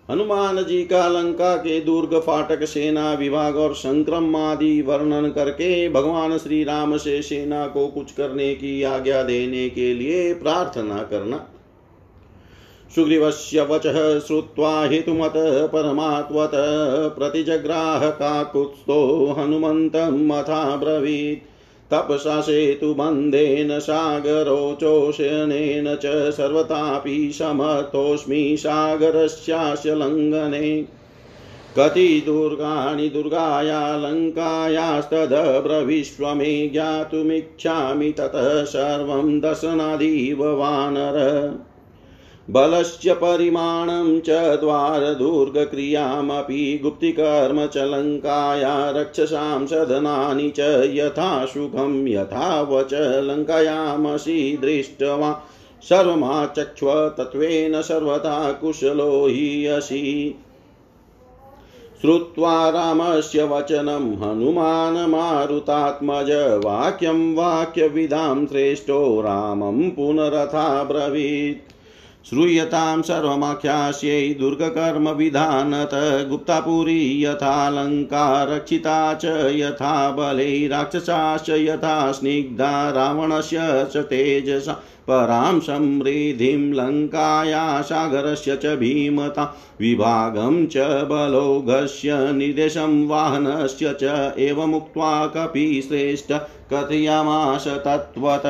हनुमान 0.10 0.64
जी 0.64 0.84
का 0.84 1.08
लंका 1.08 1.56
के 1.56 1.80
दुर्ग 1.82 2.18
फाटक 2.20 2.64
सेना 2.66 3.14
विभाग 3.14 3.56
और 3.56 3.76
संक्रम 3.76 4.36
आदि 4.36 4.82
वर्णन 4.82 5.30
करके 5.30 5.90
भगवान 5.90 6.38
श्री 6.38 6.64
राम 6.64 6.98
से 6.98 7.22
सेना 7.22 7.66
को 7.68 7.88
कुछ 7.88 8.12
करने 8.12 8.54
की 8.56 8.82
आज्ञा 8.84 9.24
देने 9.24 9.70
के 9.70 9.94
लिए 9.94 10.34
प्रार्थना 10.34 11.04
करना। 11.04 11.46
सुग्रीवस्य 12.96 13.62
वचः 13.62 14.20
श्रुत्वा 14.20 14.86
हेतुमत 14.86 15.34
परमात्वत 15.74 16.52
प्रतिजग्राह 17.20 18.10
काकुत्स्थो 18.10 19.36
हनुमन्तं 19.38 20.28
मथा 20.28 20.76
ब्रवीत् 20.76 21.94
तपसा 21.94 22.42
सेतुबन्धेन 22.42 23.80
सागरोचोषणेन 23.80 25.96
च 25.96 26.32
सर्वतापि 26.32 27.32
समर्थोऽस्मि 27.34 28.58
सागरस्यास्य 28.60 29.96
लङ्घने। 29.96 30.88
कति 31.78 32.24
दुर्गाणि 32.26 33.10
दुर्गाया 33.10 33.98
लङ्कायास्तदब्रवीष्व 33.98 36.34
मे 36.34 36.68
ज्ञातुमिच्छामि 36.68 38.12
ततः 38.12 38.64
सर्वं 38.64 39.40
दर्शनादिव 39.40 40.60
वानर। 40.60 41.52
बलस्य 42.52 43.14
परिमाणं 43.14 44.20
च 44.20 44.60
द्वारदुर्गक्रियामपि 44.60 46.80
गुप्तिकर्म 46.84 47.68
च 47.68 47.78
लङ्काया 47.78 48.90
रक्षसां 48.90 49.68
सदनानि 49.68 50.50
च 50.50 50.90
यथा 50.94 51.46
सुखं, 51.46 52.08
यथा 52.08 52.62
वच 52.62 52.94
लङ्कायामसि 52.94 54.58
दृष्ट्वा 54.62 55.48
सर्वमाचक्ष्व 55.90 56.94
तत्त्वेन 56.94 57.82
सर्वथा 57.82 58.52
कुशलो 58.52 59.28
हि 59.28 59.66
असि। 59.66 60.36
श्रुत्वा 62.02 62.70
रामस्य 62.70 63.44
वचनं 63.44 63.94
हनुमानमारुतात्मज 63.94 66.62
वाक्यं 66.66 68.46
श्रेष्ठो 68.46 69.22
रामं 69.22 69.90
पुनरथा 69.90 70.84
श्रूयतां 72.30 73.02
सर्वमाख्यास्यै 73.02 74.34
दुर्गकर्मविधानत 74.34 75.90
गुप्तापुरी 76.30 77.24
यथा 77.24 77.70
लङ्का 77.70 78.44
रक्षिता 78.44 79.14
च 79.14 79.26
यथा 79.56 80.12
बलै 80.12 80.68
राक्षसाश्च 80.68 81.50
यथा 81.50 82.12
स्निग्धा 82.12 82.90
रावणस्य 82.90 83.58
च 83.94 83.98
तेजसा, 83.98 84.74
परां 85.08 85.60
समृद्धिं 85.60 86.74
लङ्काया 86.74 87.82
सागरस्य 87.82 88.56
च 88.56 88.66
भीमता, 88.66 89.56
विभागं 89.80 90.66
च 90.66 90.78
बलौघस्य 91.12 92.32
निर्देशं 92.32 93.08
वाहनस्य 93.08 93.96
च 94.04 94.34
एवमुक्त्वा 94.38 95.26
कपिश्रेष्ठ 95.28 96.34
कथयामास 96.74 97.68
तत्त्वत। 97.68 98.44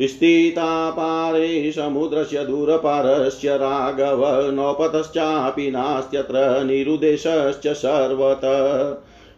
स्थिता 0.00 0.90
पारे 0.90 1.72
समुद्रस्य 1.72 2.44
दूरपारस्य 2.44 3.56
राघव 3.56 4.52
नौपतश्चापि 4.52 5.70
नास्त्यत्र 5.70 6.64
निरुदेशश्च 6.64 7.68
सर्वत। 7.68 8.40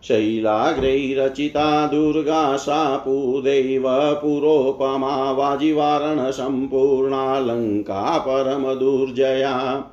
शैलाग्रैरचिता 0.05 1.87
दुर्गा 1.87 2.57
सा 2.57 2.97
पूदैव 2.97 4.19
पुरोपमा 4.23 5.33
वाजिवारणसम्पूर्णालङ्का 5.33 8.19
परमदुर्जया। 8.19 9.85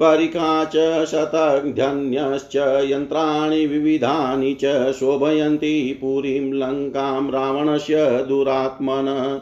परिका 0.00 0.64
च 0.64 1.04
शतघ्यन्यश्च 1.04 2.86
यन्त्राणि 2.90 3.66
विविधानि 3.66 4.54
च 4.54 4.92
शोभयन्ति 4.92 5.98
पुरीं 6.00 6.52
लङ्कां 6.52 7.30
रावणस्य 7.30 8.24
दुरात्मन। 8.28 9.40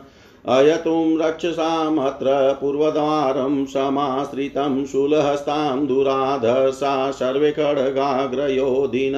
अयतुं 0.49 1.19
रक्षसामत्र 1.19 2.59
पूर्वद्वारं 2.61 3.67
समाश्रितं 3.67 4.87
शूलहस्तां 4.87 5.87
दुराधसा 5.87 7.11
सर्वे 7.11 7.53
खड्गाग्रयोधिन 7.53 9.15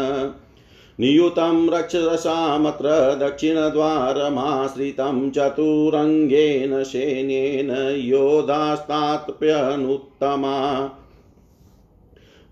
नियुतं 1.00 1.70
रक्षसामत्र 1.70 3.14
दक्षिणद्वारमाश्रितं 3.14 5.30
चतुरङ्गेन 5.30 6.84
सैन्येन 6.84 7.98
योधास्तात्प्यनुत्तमा। 7.98 10.90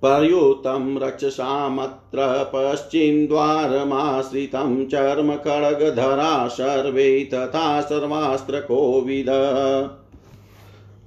प्रयुतं 0.04 0.98
रक्षसामत्र 0.98 2.50
पश्चिमद्वारमाश्रितं 2.54 4.86
चर्मखड्गधरा 4.86 6.48
सर्वे 6.48 7.30
तथा 7.34 7.80
सर्वास्त्रकोविद 7.80 9.26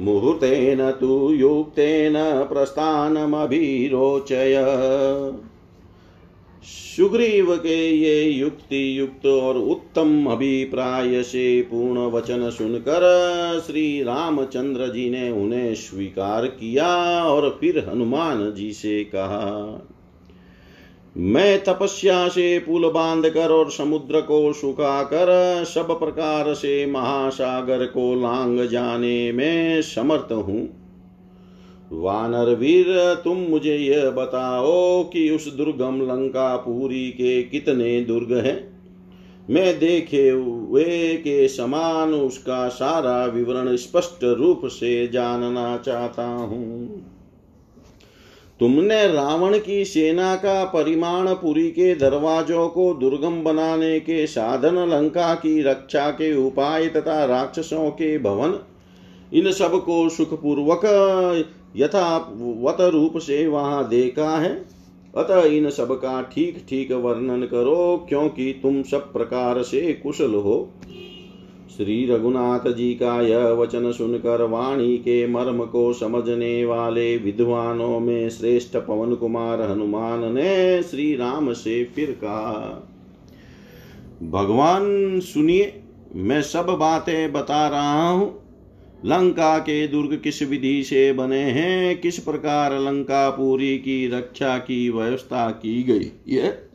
मुहूर्तेन 0.00 0.90
तु 0.90 1.32
युक्तेन 1.32 2.48
प्रस्थानमभिरोचय। 2.48 4.66
सुग्रीव 6.96 7.56
के 7.56 7.90
ये 7.90 8.24
युक्ति 8.24 8.98
युक्त 8.98 9.26
और 9.26 9.56
उत्तम 9.56 10.26
अभिप्राय 10.26 11.22
से 11.22 11.62
पूर्ण 11.62 12.10
वचन 12.10 12.50
सुनकर 12.50 13.62
श्री 13.66 14.02
रामचंद्र 14.02 14.88
जी 14.88 15.10
ने 15.10 15.30
उन्हें 15.30 15.74
स्वीकार 15.74 16.46
किया 16.46 17.24
और 17.24 17.56
फिर 17.60 17.88
हनुमान 17.88 18.52
जी 18.52 18.72
से 18.72 19.04
कहा 19.04 19.86
मैं 21.16 21.64
तपस्या 21.64 22.28
से 22.28 22.58
पुल 22.58 22.90
बाँध 22.90 23.28
कर 23.28 23.50
और 23.50 23.70
समुद्र 23.70 24.20
को 24.20 24.52
सुखा 24.52 25.02
कर 25.02 25.64
सब 25.64 26.00
प्रकार 26.00 26.54
से 26.54 26.86
महासागर 26.86 27.86
को 27.86 28.14
लांग 28.14 28.68
जाने 28.68 29.32
में 29.32 29.82
समर्थ 29.82 30.32
हूँ। 30.32 30.68
वानर 31.92 32.54
वीर, 32.54 33.20
तुम 33.24 33.36
मुझे 33.36 33.76
यह 33.76 34.10
बताओ 34.10 35.04
कि 35.04 35.30
उस 35.30 35.56
दुर्गम 35.56 36.00
लंकापुरी 36.02 37.10
के 37.10 37.42
कितने 37.42 38.00
दुर्ग 38.00 38.32
हैं? 38.32 38.70
मैं 39.50 39.78
देखे 39.78 40.30
हुए 40.30 41.16
के 41.16 41.48
समान 41.48 42.14
उसका 42.14 42.68
सारा 42.68 43.24
विवरण 43.24 43.76
स्पष्ट 43.76 44.24
रूप 44.24 44.60
से 44.66 45.08
जानना 45.08 45.76
चाहता 45.76 46.26
हूँ। 46.26 47.09
तुमने 48.60 49.06
रावण 49.06 49.58
की 49.58 49.84
सेना 49.84 50.34
का 50.36 50.64
परिमाण 50.64 51.28
पुरी 51.34 51.68
के 51.70 51.94
दरवाजों 51.94 52.66
को 52.68 52.92
दुर्गम 52.94 53.42
बनाने 53.42 53.98
के 54.00 54.26
साधन 54.26 54.78
लंका 54.88 55.34
की 55.34 55.60
रक्षा 55.62 56.10
के 56.10 56.34
उपाय 56.36 56.86
तथा 56.86 57.24
राक्षसों 57.24 57.90
के 57.90 58.18
भवन, 58.18 58.58
इन 59.32 59.50
सबको 59.52 60.08
सुखपूर्वक 60.08 60.84
यथावत 61.76 62.80
रूप 62.92 63.18
से 63.18 63.46
वहाँ 63.46 63.88
देखा 63.88 64.30
है? 64.36 64.52
अतः 65.14 65.42
इन 65.46 65.70
सब 65.70 65.92
का 65.92 66.20
ठीक 66.24 66.64
ठीक 66.68 66.92
वर्णन 66.94 67.42
करो, 67.42 68.06
क्योंकि 68.08 68.52
तुम 68.62 68.82
सब 68.82 69.12
प्रकार 69.12 69.62
से 69.62 69.92
कुशल 69.94 70.34
हो। 70.34 70.68
श्री 71.76 72.06
रघुनाथ 72.06 72.72
जी 72.72 72.94
का 72.94 73.22
यह 73.22 73.38
वचन 73.38 73.92
सुनकर 73.92 74.42
वाणी 74.42 74.96
के 74.96 75.26
मर्म 75.26 75.64
को 75.64 75.92
समझने 75.92 76.64
वाले 76.64 77.16
विद्वानों 77.16 78.00
में 78.00 78.30
श्रेष्ठ 78.30 78.76
पवन 78.76 79.14
कुमार 79.14 79.62
हनुमान 79.62 80.34
ने 80.34 80.82
श्री 80.82 81.16
राम 81.16 81.52
से 81.52 81.84
फिर 81.84 82.10
कहा, 82.10 82.88
भगवान, 84.22 85.20
सुनिए, 85.20 85.80
मैं 86.14 86.42
सब 86.42 86.66
बातें 86.66 87.32
बता 87.32 87.68
रहा 87.68 88.10
हूँ। 88.10 88.40
लंका 89.04 89.58
के 89.58 89.88
दुर्ग 89.88 90.20
किस 90.24 90.42
विधि 90.42 90.82
से 90.82 91.12
बने 91.12 91.40
हैं? 91.40 92.00
किस 92.00 92.18
प्रकार 92.18 92.80
लंका 92.80 93.30
पूरी 93.30 93.78
की 93.78 94.08
रक्षा 94.08 94.58
की 94.58 94.90
व्यवस्था 94.90 95.50
की 95.50 95.82
गई? 95.82 96.36
है 96.36 96.69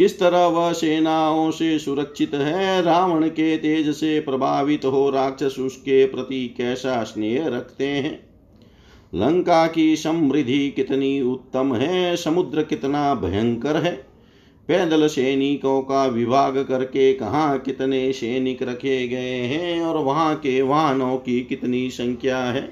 किस 0.00 0.20
तरह 0.20 0.46
वह 0.46 0.72
सेनाओं 0.72 1.50
से 1.50 1.78
सुरक्षित 1.78 2.34
है? 2.34 2.82
रावण 2.82 3.28
के 3.28 3.56
तेज 3.56 3.90
से 3.90 4.20
प्रभावित 4.20 4.84
हो 4.84 5.10
राक्षस 5.10 5.58
उसके 5.58 6.06
प्रति 6.06 6.54
कैसा 6.56 7.02
स्नेह 7.02 7.48
रखते 7.48 7.86
हैं? 7.86 8.28
लंका 9.14 9.66
की 9.66 9.96
समृद्धि 9.96 10.70
कितनी 10.70 11.20
उत्तम 11.20 11.74
है? 11.74 12.16
समुद्र 12.16 12.62
कितना 12.62 13.14
भयंकर 13.14 13.76
है? 13.76 14.06
पैदल 14.68 15.06
सैनिकों 15.06 15.82
का 15.82 16.06
विभाग 16.06 16.58
करके 16.58 17.14
कहाँ 17.14 17.58
कितने 17.58 18.12
सैनिक 18.12 18.62
रखे 18.62 19.08
गए 19.08 19.38
हैं 19.38 19.82
और 19.82 20.04
वहाँ 20.04 20.36
के 20.36 20.62
वाहनों 20.62 21.16
की 21.16 21.40
कितनी 21.40 21.90
संख्या 21.90 22.38
है? 22.38 22.70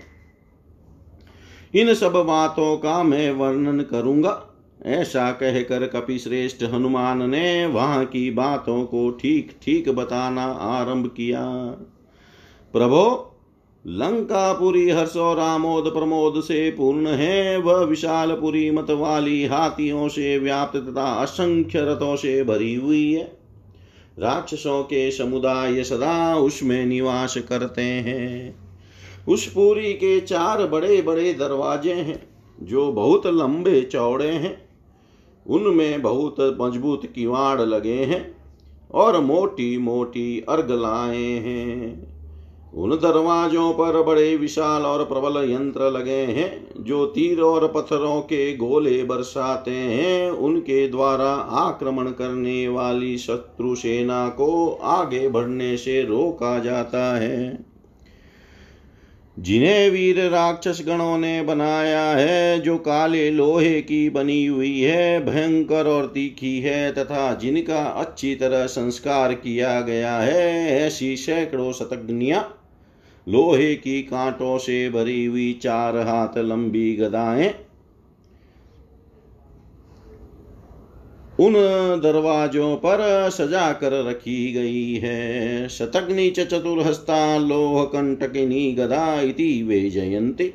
इन 1.75 1.95
सब 1.95 2.13
बातों 2.13 2.77
का 2.77 3.03
मैं 3.03 3.31
वर्णन 3.31 3.81
करूँगा। 3.81 4.48
ऐसा 4.83 5.31
कहकर 5.33 5.87
कपिश्रेष्ठ 5.87 6.63
हनुमान 6.63 7.31
ने 7.31 7.67
वहाँ 7.67 8.05
की 8.05 8.31
बातों 8.31 8.85
को 8.85 9.11
ठीक 9.11 9.53
ठीक 9.63 9.89
बताना 9.89 10.45
आरंभ 10.45 11.07
किया। 11.07 11.45
प्रभो, 12.73 13.35
लंकापुरी 13.87 14.91
हर्ष 14.91 15.17
और 15.17 15.39
आमोद 15.39 15.85
प्रमोद 15.85 16.41
से 16.41 16.71
पूर्ण 16.71 17.07
है, 17.07 17.57
वह 17.59 17.85
विशालपुरी 17.85 18.71
मत 18.71 18.91
वाली 18.91 19.47
हाथियों 19.47 20.09
से 20.09 20.39
व्याप्त 20.39 20.77
तथा 20.77 21.13
असंख्य 21.13 21.81
रथों 21.81 22.17
से 22.17 22.45
भरी 22.45 22.75
हुई 22.75 23.13
है। 23.13 23.39
राक्षसों 24.19 24.83
के 24.83 25.11
समुदाय 25.11 25.85
सदा 25.85 26.37
उसमें 26.37 26.87
निवास 26.87 27.37
करते 27.39 27.83
हैं। 27.83 28.55
उस 29.29 29.53
पुरी 29.53 29.93
के 29.93 30.21
चार 30.21 30.67
बड़े 30.67 31.03
बड़े 31.03 31.35
दरवाजे 31.35 31.93
हैं, 31.93 32.23
जो 32.63 32.93
बहुत 32.93 33.27
लंबे 33.27 33.83
चौड़े 33.83 34.31
हैं। 34.31 34.68
उनमें 35.49 36.03
बहुत 36.03 36.59
मज़बूत 36.61 37.07
किवाड़ 37.07 37.61
लगे 37.61 38.05
हैं 38.05 38.37
और 38.95 39.21
मोटी 39.21 39.79
मोटी 39.79 40.45
अर्गलाएँ 40.49 41.39
हैं। 41.39 42.19
उन 42.75 42.91
दरवाजों 42.91 43.73
पर 43.73 44.03
बड़े 44.03 44.37
विशाल 44.37 44.83
और 44.83 45.05
प्रबल 45.05 45.51
यंत्र 45.51 45.91
लगे 45.91 46.11
हैं, 46.11 46.85
जो 46.85 47.07
तीर 47.07 47.41
और 47.41 47.69
पत्थरों 47.69 48.21
के 48.21 48.57
गोले 48.57 49.05
बरसाते 49.05 49.71
हैं। 49.71 50.31
उनके 50.31 50.89
द्वारा 50.89 51.31
आक्रमण 51.35 52.05
करने 52.05 52.69
वाली 52.69 53.19
शत्रु 53.19 53.75
सेना 53.75 54.29
को 54.29 54.79
आगे 54.83 55.29
बढ़ने 55.29 55.77
से 55.77 56.03
रोका 56.03 56.59
जाता 56.59 57.17
है। 57.17 57.65
जिन्हें 59.39 59.91
वीर 59.91 60.29
राक्षस 60.29 60.85
गणों 60.87 61.19
ने 61.19 61.43
बनाया 61.43 62.11
है, 62.11 62.61
जो 62.61 62.79
काले 62.79 63.31
लोहे 63.31 63.81
की 63.81 64.11
बनी 64.11 64.47
हुई 64.47 64.81
है, 64.81 65.25
भयंकर 65.25 65.87
और 65.87 66.07
तीखी 66.07 66.61
है, 66.61 66.93
तथा 66.93 67.35
जिनका 67.35 67.85
अच्छी 67.85 68.35
तरह 68.35 68.67
संस्कार 68.67 69.35
किया 69.35 69.81
गया 69.81 70.19
है, 70.19 70.67
ऐसी 70.81 71.17
सैकड़ों 71.17 71.73
शतग्निया 71.73 72.51
लोहे 73.29 73.75
की 73.75 74.03
कांटों 74.03 74.59
से 74.59 74.91
भरी 74.91 75.25
हुई 75.25 75.61
चार 75.63 75.97
हाथ 75.97 76.39
लंबी 76.39 76.97
गदाएँ 76.97 77.55
उन 81.41 81.53
दरवाजों 82.03 82.77
पर 82.77 83.31
सजा 83.33 83.73
कर 83.73 84.05
रखी 84.05 84.53
गई 84.53 84.95
है। 84.95 85.69
शतग्नि 85.69 86.31
चतुर्हस्ता 86.31 87.39
लोह 87.39 87.85
कंटकिनी 87.85 88.73
गदा 88.73 89.21
इति 89.21 89.63
वे 89.63 89.81
जयंती। 89.91 90.53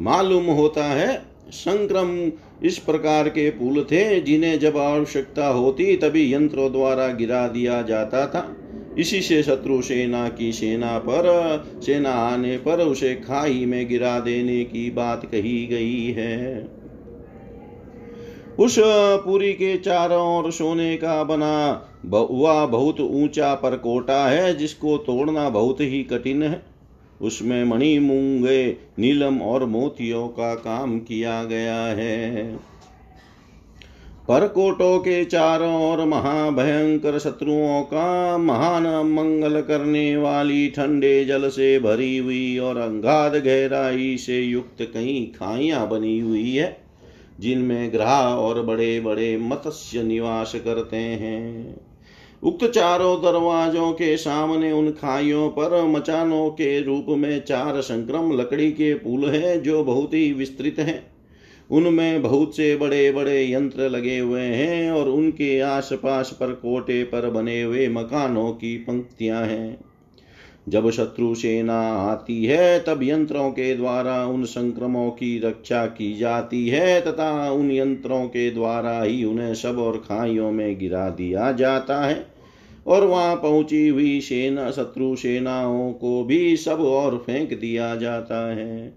मालूम 0.00 0.44
होता 0.44 0.84
है 0.84 1.22
संक्रम 1.50 2.32
इस 2.66 2.78
प्रकार 2.78 3.28
के 3.28 3.50
पुल 3.50 3.82
थे, 3.82 4.20
जिन्हें 4.20 4.58
जब 4.58 4.76
आवश्यकता 4.76 5.46
होती 5.48 5.96
तभी 5.96 6.34
यंत्रों 6.34 6.72
द्वारा 6.72 7.08
गिरा 7.08 7.48
दिया 7.48 7.82
जाता 7.82 8.26
था। 8.26 8.56
इसी 8.98 9.20
से 9.20 9.42
शत्रु 9.42 9.82
सेना 9.82 10.28
की 10.28 10.52
सेना 10.52 10.98
पर, 10.98 11.64
सेना 11.86 12.10
आने 12.10 12.56
पर 12.56 12.80
उसे 12.80 13.14
खाई 13.14 13.64
में 13.66 13.88
गिरा 13.88 14.20
देने 14.20 14.64
की 14.64 14.90
बात 14.90 15.26
कही 15.26 15.66
गई 15.66 16.04
है। 16.12 16.75
उस 18.58 18.76
पुरी 18.78 19.52
के 19.52 19.76
चारों 19.76 20.36
ओर 20.36 20.50
सोने 20.52 20.96
का 20.96 21.24
बना 21.24 21.88
हुआ 22.06 22.66
बहुत 22.66 23.00
ऊँचा 23.00 23.54
परकोटा 23.54 24.26
है, 24.26 24.56
जिसको 24.56 24.96
तोड़ना 24.96 25.48
बहुत 25.48 25.80
ही 25.80 26.02
कठिन 26.02 26.42
है। 26.42 26.62
उसमें 27.22 27.64
मणि 27.64 27.98
मूँगे, 27.98 28.76
नीलम 28.98 29.42
और 29.42 29.64
मोतियों 29.64 30.28
का 30.28 30.54
काम 30.54 30.98
किया 30.98 31.44
गया 31.44 31.76
है। 31.76 32.46
परकोटों 34.28 34.98
के 34.98 35.24
चारों 35.24 35.92
ओर 35.92 36.04
महाभयंकर 36.04 37.18
शत्रुओं 37.18 37.82
का 37.82 38.38
महान 38.38 38.86
मंगल 39.06 39.60
करने 39.60 40.16
वाली 40.16 40.68
ठंडे 40.68 41.24
जल 41.24 41.48
से 41.48 41.78
भरी 41.78 42.16
हुई 42.18 42.58
और 42.58 42.76
अंगाध 42.76 43.36
गहराई 43.36 44.16
से 44.16 44.40
युक्त 44.40 44.82
कई 44.82 45.32
खाइयाँ 45.38 45.88
बनी 45.88 46.18
हुई 46.18 46.54
है। 46.56 46.85
जिनमें 47.40 47.92
ग्रह 47.92 48.14
और 48.14 48.62
बड़े 48.62 49.00
बड़े 49.00 49.36
मत्स्य 49.36 50.02
निवास 50.02 50.52
करते 50.54 50.96
हैं। 50.96 51.76
उक्त 52.42 52.66
चारों 52.66 53.22
दरवाजों 53.22 53.92
के 53.92 54.16
सामने 54.16 54.72
उन 54.72 54.90
खाइयों 54.90 55.48
पर 55.48 55.82
मचानों 55.84 56.50
के 56.50 56.80
रूप 56.80 57.06
में 57.08 57.44
चार 57.44 57.80
संक्रम 57.80 58.32
लकड़ी 58.32 58.70
के 58.70 58.94
पुल 58.94 59.30
हैं 59.30 59.62
जो 59.62 59.84
बहुत 59.84 60.14
ही 60.14 60.32
विस्तृत 60.32 60.76
हैं। 60.78 61.16
उनमें 61.70 62.22
बहुत 62.22 62.56
से 62.56 62.76
बड़े 62.76 63.12
बड़े 63.12 63.52
यंत्र 63.52 63.88
लगे 63.88 64.18
हुए 64.18 64.42
हैं 64.42 64.90
और 64.90 65.08
उनके 65.08 65.60
आसपास 65.60 66.36
पर 66.40 66.52
कोटे 66.52 67.02
पर 67.04 67.30
बने 67.30 67.62
हुए 67.62 67.88
मकानों 67.88 68.50
की 68.52 68.76
पंक्तियाँ 68.76 69.44
हैं। 69.44 69.78
जब 70.68 70.90
शत्रु 70.90 71.34
सेना 71.34 71.80
आती 71.82 72.44
है, 72.44 72.80
तब 72.80 73.02
यंत्रों 73.02 73.50
के 73.50 73.74
द्वारा 73.74 74.26
उन 74.26 74.44
संक्रमों 74.44 75.10
की 75.10 75.38
रक्षा 75.38 75.86
की 75.86 76.16
जाती 76.16 76.68
है, 76.68 77.00
तथा 77.00 77.50
उन 77.50 77.70
यंत्रों 77.70 78.24
के 78.24 78.50
द्वारा 78.50 79.02
ही 79.02 79.24
उन्हें 79.24 79.54
सब 79.54 79.78
और 79.78 79.96
खाइयों 79.96 80.52
में 80.52 80.78
गिरा 80.78 81.10
दिया 81.10 81.52
जाता 81.52 82.06
है। 82.06 82.26
और 82.86 83.04
वहाँ 83.04 83.36
पहुँची 83.36 83.88
हुई 83.88 84.20
सेना, 84.20 84.70
शत्रु 84.70 85.16
सेनाओं 85.16 85.92
को 85.92 86.24
भी 86.24 86.56
सब 86.56 86.80
और 86.80 87.18
फेंक 87.26 87.60
दिया 87.60 87.96
जाता 87.96 88.54
है। 88.54 88.92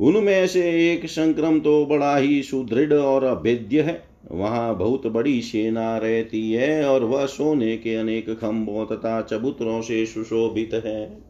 उनमें 0.00 0.46
से 0.46 0.92
एक 0.92 1.06
संक्रम 1.06 1.60
तो 1.60 1.86
बड़ा 1.86 2.16
ही 2.16 2.42
सुदृढ़ 2.42 2.92
और 2.92 3.24
अभेद्य 3.24 3.80
है। 3.80 4.07
वहाँ 4.32 4.76
बहुत 4.78 5.06
बड़ी 5.06 5.42
सेना 5.42 5.98
रहती 5.98 6.52
है 6.52 6.88
और 6.88 7.04
वह 7.04 7.26
सोने 7.26 7.76
के 7.76 7.94
अनेक 7.94 8.30
खंभों 8.30 8.86
तथा 8.86 9.22
चबूतरों 9.22 9.82
से 9.82 10.06
सुशोभित 10.06 10.70
है। 10.74 11.28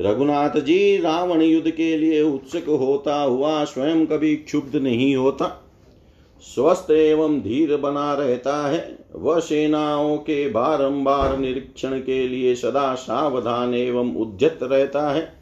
रघुनाथ 0.00 0.60
जी, 0.60 0.96
रावण 0.96 1.42
युद्ध 1.42 1.70
के 1.70 1.96
लिए 1.96 2.22
उत्सुक 2.22 2.64
होता 2.64 3.22
हुआ 3.22 3.64
स्वयं 3.64 4.06
कभी 4.06 4.36
क्षुब्ध 4.36 4.76
नहीं 4.76 5.16
होता। 5.16 5.70
स्वस्थ 6.40 6.90
एवं 6.90 7.40
धीर 7.40 7.76
बना 7.76 8.14
रहता 8.14 8.68
है। 8.68 8.98
वह 9.14 9.40
सेनाओं 9.40 10.16
के 10.16 10.48
बारंबार 10.48 11.38
निरीक्षण 11.38 11.98
के 11.98 12.28
लिए 12.28 12.54
सदा 12.54 12.94
सावधान 12.94 13.74
एवं 13.74 14.14
उद्यत 14.14 14.58
रहता 14.62 15.10
है। 15.10 15.41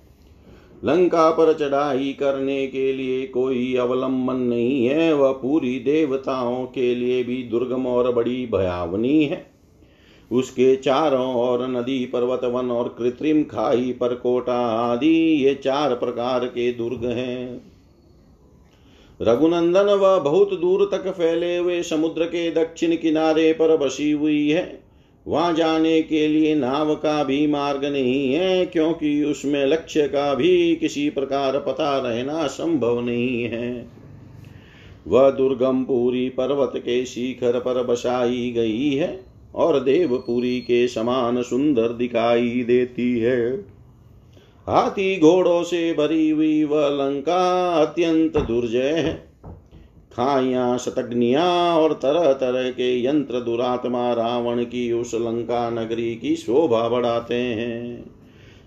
लंका 0.85 1.31
पर 1.31 1.53
चढ़ाई 1.53 2.12
करने 2.12 2.66
के 2.66 2.93
लिए 2.93 3.27
कोई 3.27 3.75
अवलंबन 3.77 4.37
नहीं 4.37 4.87
है। 4.87 5.12
वह 5.14 5.33
पूरी 5.33 5.79
देवताओं 5.79 6.64
के 6.64 6.95
लिए 6.95 7.23
भी 7.23 7.43
दुर्गम 7.43 7.87
और 7.87 8.12
बड़ी 8.12 8.47
भयावनी 8.47 9.25
है। 9.25 9.51
उसके 10.33 10.77
चारों 10.77 11.35
ओर 11.35 11.66
नदी, 11.69 12.05
पर्वत, 12.07 12.45
वन 12.45 12.71
और 12.71 12.95
कृत्रिम 12.99 13.43
खाई 13.43 13.93
पर 13.93 14.14
कोटा 14.14 14.61
आदि, 14.66 15.45
ये 15.45 15.55
चार 15.55 15.95
प्रकार 15.95 16.45
के 16.45 16.73
दुर्ग 16.73 17.05
हैं। 17.05 17.62
रघुनंदन 19.23 19.87
वह 19.87 20.19
बहुत 20.19 20.55
दूर 20.61 20.88
तक 20.93 21.11
फैले 21.11 21.57
हुए 21.57 21.83
समुद्र 21.83 22.25
के 22.25 22.51
दक्षिण 22.51 22.97
किनारे 22.97 23.53
पर 23.53 23.77
बसी 23.77 24.11
हुई 24.11 24.49
है। 24.51 24.89
वहाँ 25.26 25.52
जाने 25.54 26.02
के 26.02 26.28
लिए 26.28 26.54
नाव 26.54 26.94
का 26.94 27.24
भी 27.24 27.46
मार्ग 27.46 27.85
नहीं 27.85 28.35
है, 28.35 28.66
क्योंकि 28.66 29.24
उसमें 29.24 29.66
लक्ष्य 29.66 30.09
का 30.09 30.35
भी 30.35 30.76
किसी 30.76 31.11
प्रकार 31.11 31.59
पता 31.59 31.98
रहना 31.98 32.46
संभव 32.46 33.00
नहीं 33.00 33.42
है। 33.42 33.87
वह 35.09 35.30
दुर्गम 35.30 35.85
पूरी 35.85 36.28
पर्वत 36.28 36.72
के 36.76 37.04
शिखर 37.04 37.59
पर 37.59 37.83
बसाई 37.83 38.52
गई 38.56 38.90
है 38.90 39.20
और 39.54 39.80
देवपुरी 39.80 40.61
के 40.61 40.88
समान 40.88 41.42
सुंदर 41.42 41.88
दिखाई 41.88 42.64
देती 42.66 43.18
है। 43.18 43.50
हाथी 44.66 45.18
घोड़ों 45.20 45.62
से 45.62 45.92
भरी 45.92 46.30
हुई 46.30 46.64
वह 46.64 46.88
लंका 46.88 47.72
अत्यंत 47.83 48.37
दुर्जय 48.37 48.92
है। 48.96 49.30
खाइया 50.12 50.77
शतग्निया 50.77 51.44
और 51.77 51.92
तरह 51.92 52.33
तरह 52.33 52.70
के 52.70 53.05
यंत्र 53.05 53.40
दुरात्मा 53.40 54.12
रावण 54.12 54.64
की 54.64 54.92
उस 54.92 55.14
लंका 55.14 55.70
नगरी 55.70 56.14
की 56.14 56.37
शोभा 56.37 56.88
बढ़ाते 56.88 57.35
हैं। 57.35 58.05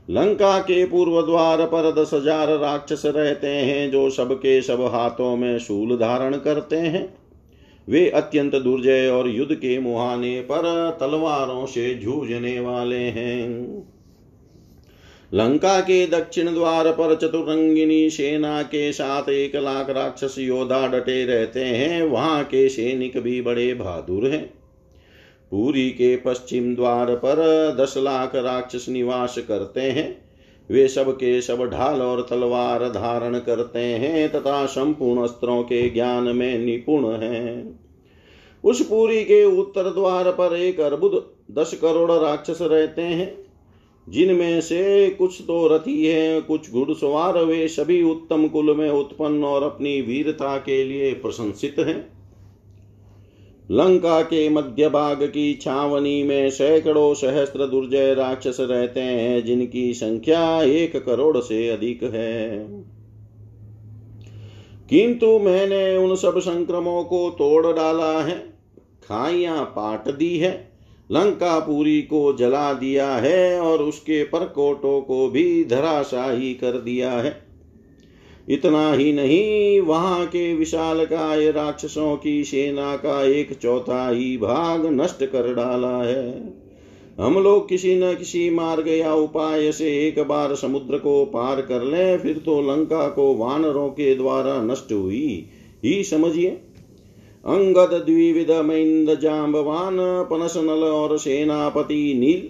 लंका 0.09 0.59
के 0.59 0.85
पूर्व 0.85 1.21
द्वार 1.21 1.65
पर 1.65 1.91
दस 1.91 2.13
हज़ार 2.13 2.47
राक्षस 2.47 3.03
रहते 3.05 3.47
हैं 3.47 3.91
जो 3.91 4.09
सबके 4.09 4.61
सब 4.61 4.81
हाथों 4.81 5.35
में 5.37 5.59
शूल 5.59 5.95
धारण 5.97 6.37
करते 6.37 6.75
हैं। 6.75 7.13
वे 7.87 8.09
अत्यंत 8.09 8.55
दुर्जय 8.55 9.07
और 9.07 9.27
युद्ध 9.29 9.55
के 9.55 9.79
मुहाने 9.79 10.39
पर 10.41 10.97
तलवारों 10.99 11.65
से 11.65 11.93
जूझने 11.95 12.59
वाले 12.59 12.99
हैं। 12.99 13.92
लंका 15.35 15.79
के 15.79 16.07
दक्षिण 16.07 16.53
द्वार 16.53 16.91
पर 16.91 17.15
चतुरंगिनी 17.15 18.09
सेना 18.09 18.61
के 18.61 18.93
साथ 18.93 19.29
एक 19.29 19.55
लाख 19.55 19.89
राक्षस 19.89 20.35
योद्धा 20.39 20.87
डटे 20.87 21.25
रहते 21.25 21.59
हैं। 21.59 22.03
वहाँ 22.03 22.43
के 22.43 22.69
सैनिक 22.69 23.17
भी 23.17 23.41
बड़े 23.41 23.73
बहादुर 23.73 24.27
हैं। 24.27 24.53
पूरी 25.51 25.89
के 25.89 26.15
पश्चिम 26.15 26.75
द्वार 26.75 27.15
पर 27.15 27.35
दस 27.79 27.93
लाख 27.97 28.35
राक्षस 28.35 28.89
निवास 28.89 29.37
करते 29.37 29.81
हैं। 29.81 30.21
वे 30.69 30.87
सब 30.87 31.11
के 31.11 31.41
सब 31.41 31.69
ढाल 31.69 32.01
और 32.01 32.27
तलवार 32.29 32.89
धारण 32.89 33.39
करते 33.39 33.79
हैं 33.79 34.31
तथा 34.31 34.65
संपूर्ण 34.65 35.23
अस्त्रों 35.23 35.63
के 35.63 35.89
ज्ञान 35.89 36.23
में 36.23 36.59
निपुण 36.59 37.05
हैं। 37.05 37.79
उस 38.63 38.85
पूरी 38.85 39.23
के 39.23 39.45
उत्तर 39.45 39.83
द्वार 39.83 40.31
पर 40.31 40.55
एक 40.55 40.79
अर्बुद 40.79 41.33
दस 41.51 41.79
करोड़ 41.81 42.11
राक्षस 42.11 42.59
रहते 42.61 43.01
हैं। 43.01 43.42
जिनमें 44.09 44.61
से 44.61 45.09
कुछ 45.09 45.41
तो 45.41 45.67
रथी 45.67 46.05
है, 46.05 46.41
कुछ 46.41 46.71
घुड़सवार 46.71 47.37
वे 47.37 47.67
सभी 47.67 48.03
उत्तम 48.03 48.47
कुल 48.47 48.77
में 48.77 48.89
उत्पन्न 48.89 49.43
और 49.43 49.63
अपनी 49.63 50.01
वीरता 50.01 50.57
के 50.57 50.83
लिए 50.83 51.13
प्रशंसित 51.13 51.75
हैं। 51.79 52.23
लंका 53.71 54.21
के 54.21 54.49
मध्य 54.49 54.89
भाग 54.89 55.23
की 55.23 55.53
छावनी 55.53 56.23
में 56.23 56.49
सैकड़ों 56.49 57.13
सहस्त्र 57.13 57.67
दुर्जय 57.67 58.13
राक्षस 58.13 58.57
रहते 58.59 58.99
हैं, 58.99 59.45
जिनकी 59.45 59.93
संख्या 59.93 60.63
एक 60.63 61.05
करोड़ 61.05 61.37
से 61.37 61.69
अधिक 61.69 62.03
है। 62.03 62.67
किंतु 64.89 65.39
मैंने 65.39 65.97
उन 65.97 66.15
सब 66.15 66.39
संक्रमों 66.39 67.03
को 67.03 67.29
तोड़ 67.29 67.75
डाला 67.75 68.23
है, 68.23 68.39
खाइया 69.03 69.63
पाट 69.63 70.15
दी 70.15 70.37
है। 70.37 70.72
लंकापुरी 71.11 72.01
को 72.01 72.33
जला 72.33 72.73
दिया 72.73 73.15
है 73.15 73.59
और 73.59 73.83
उसके 73.83 74.23
परकोटों 74.23 75.01
को 75.01 75.29
भी 75.29 75.65
धराशाही 75.65 76.53
कर 76.53 76.71
दिया 76.71 77.11
है। 77.11 77.43
इतना 78.49 78.93
ही 78.93 79.13
नहीं, 79.13 79.81
वहाँ 79.81 80.25
के 80.25 80.53
विशाल 80.53 81.05
काय 81.05 81.51
राक्षसों 81.51 82.17
की 82.17 82.43
सेना 82.43 82.95
का 82.95 83.23
एक 83.23 83.53
चौथाई 83.53 84.37
भाग 84.41 84.85
नष्ट 84.85 85.25
कर 85.25 85.53
डाला 85.53 86.03
है। 86.03 86.53
हम 87.19 87.39
लोग 87.39 87.69
किसी 87.69 87.95
न 87.95 88.13
किसी 88.15 88.49
मार्ग 88.49 88.87
या 88.87 89.13
उपाय 89.13 89.71
से 89.71 90.07
एक 90.07 90.19
बार 90.27 90.55
समुद्र 90.55 90.97
को 90.97 91.25
पार 91.25 91.61
कर 91.61 91.83
लें, 91.83 92.17
फिर 92.17 92.37
तो 92.37 92.61
लंका 92.61 93.07
को 93.07 93.35
वानरों 93.35 93.89
के 93.89 94.15
द्वारा 94.15 94.61
नष्ट 94.61 94.91
हुई। 94.91 95.49
ही 95.83 96.03
समझिए। 96.03 96.61
अंगद 97.45 98.03
द्विविध 98.05 98.51
महिंद 98.51 99.19
जाम्बवान 99.19 99.97
पनसनल 100.01 100.83
और 100.83 101.17
सेनापति 101.17 102.13
नील। 102.17 102.49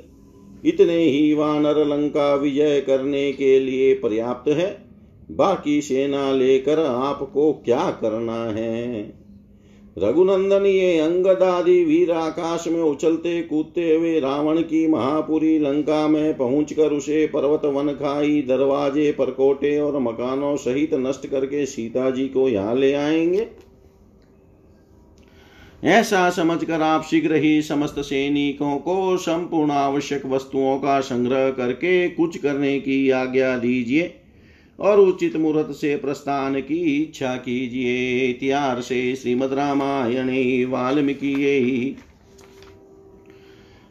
इतने 0.70 0.98
ही 0.98 1.34
वानर 1.34 1.86
लंका 1.86 2.36
विजय 2.36 2.82
करने 2.82 3.32
के 3.32 3.60
लिए 3.60 3.94
पर्याप्त 3.94 4.50
है। 4.50 4.86
बाकी 5.32 5.82
सेना 5.82 6.32
लेकर 6.32 6.80
आपको 6.80 7.54
क्या 7.54 7.98
करना 8.02 8.46
है? 8.46 9.14
रघुनंदन, 9.98 10.66
ये 10.66 11.00
अंगद 11.00 11.44
आदि 11.44 11.84
वीर 11.84 12.12
आकाश 12.12 12.68
में 12.68 12.82
उछलते 12.82 13.41
कूदते 13.41 13.96
हुए 13.96 14.20
रावण 14.20 14.62
की 14.62 14.88
महापुरी 14.88 15.60
लंका 15.60 16.08
में 16.08 16.38
पहुंचकर 16.38 16.94
उसे 16.94 17.28
पर्वत 17.28 17.66
वन 17.66 17.89
खाई, 17.89 18.41
दरवाजे, 18.41 19.12
परकोटे 19.12 19.80
और 19.80 20.00
मकानों 20.00 20.56
सहित 20.56 20.94
नष्ट 20.94 21.28
करके 21.28 21.66
सीता 21.66 22.10
जी 22.10 22.28
को 22.28 22.50
यहाँ 22.50 22.76
ले 22.76 22.94
आएँगे। 22.94 23.73
ऐसा 25.84 26.30
समझकर 26.30 26.82
आप 26.82 27.04
शीघ्र 27.04 27.36
ही 27.36 27.62
समस्त 27.62 27.96
सैनिकों 28.00 28.78
को 28.78 29.18
संपूर्ण 29.18 29.72
आवश्यक 29.72 30.26
वस्तुओं 30.26 30.78
का 30.78 31.00
संग्रह 31.00 31.50
करके 31.50 32.10
कुछ 32.10 32.38
करने 32.38 32.80
की 32.80 33.10
आज्ञा 33.10 33.58
दीजिए 33.58 34.14
और 34.80 35.00
उचित 35.00 35.36
मुहूर्त 35.36 35.72
से 35.72 35.96
प्रस्थान 35.96 36.60
की 36.62 37.04
इच्छा 37.04 37.36
कीजिए। 37.36 38.26
इतिहास 38.30 38.84
श्रीमद 39.22 39.54
रामायणे 39.54 40.66
वाल्मीकि 40.66 41.96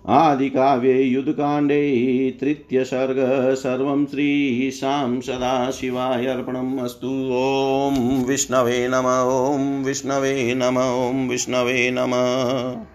आदिकाव्ये 0.09 1.03
युद्धकाण्डे 1.03 2.39
तृतीयसर्ग 2.41 3.17
सर्वं 3.55 4.07
श्रीशां 4.07 5.21
सदाशिवाय 5.21 6.27
अर्पणम् 6.27 6.81
अस्तु। 6.81 7.31
ॐ 7.33 8.25
विष्णवे 8.25 8.89
नम, 8.89 9.07
ॐ 9.29 9.85
विष्णवे 9.85 10.55
नम, 10.55 10.79
ॐ 10.79 11.29
विष्णवे 11.29 11.91
नमः। 11.91 12.87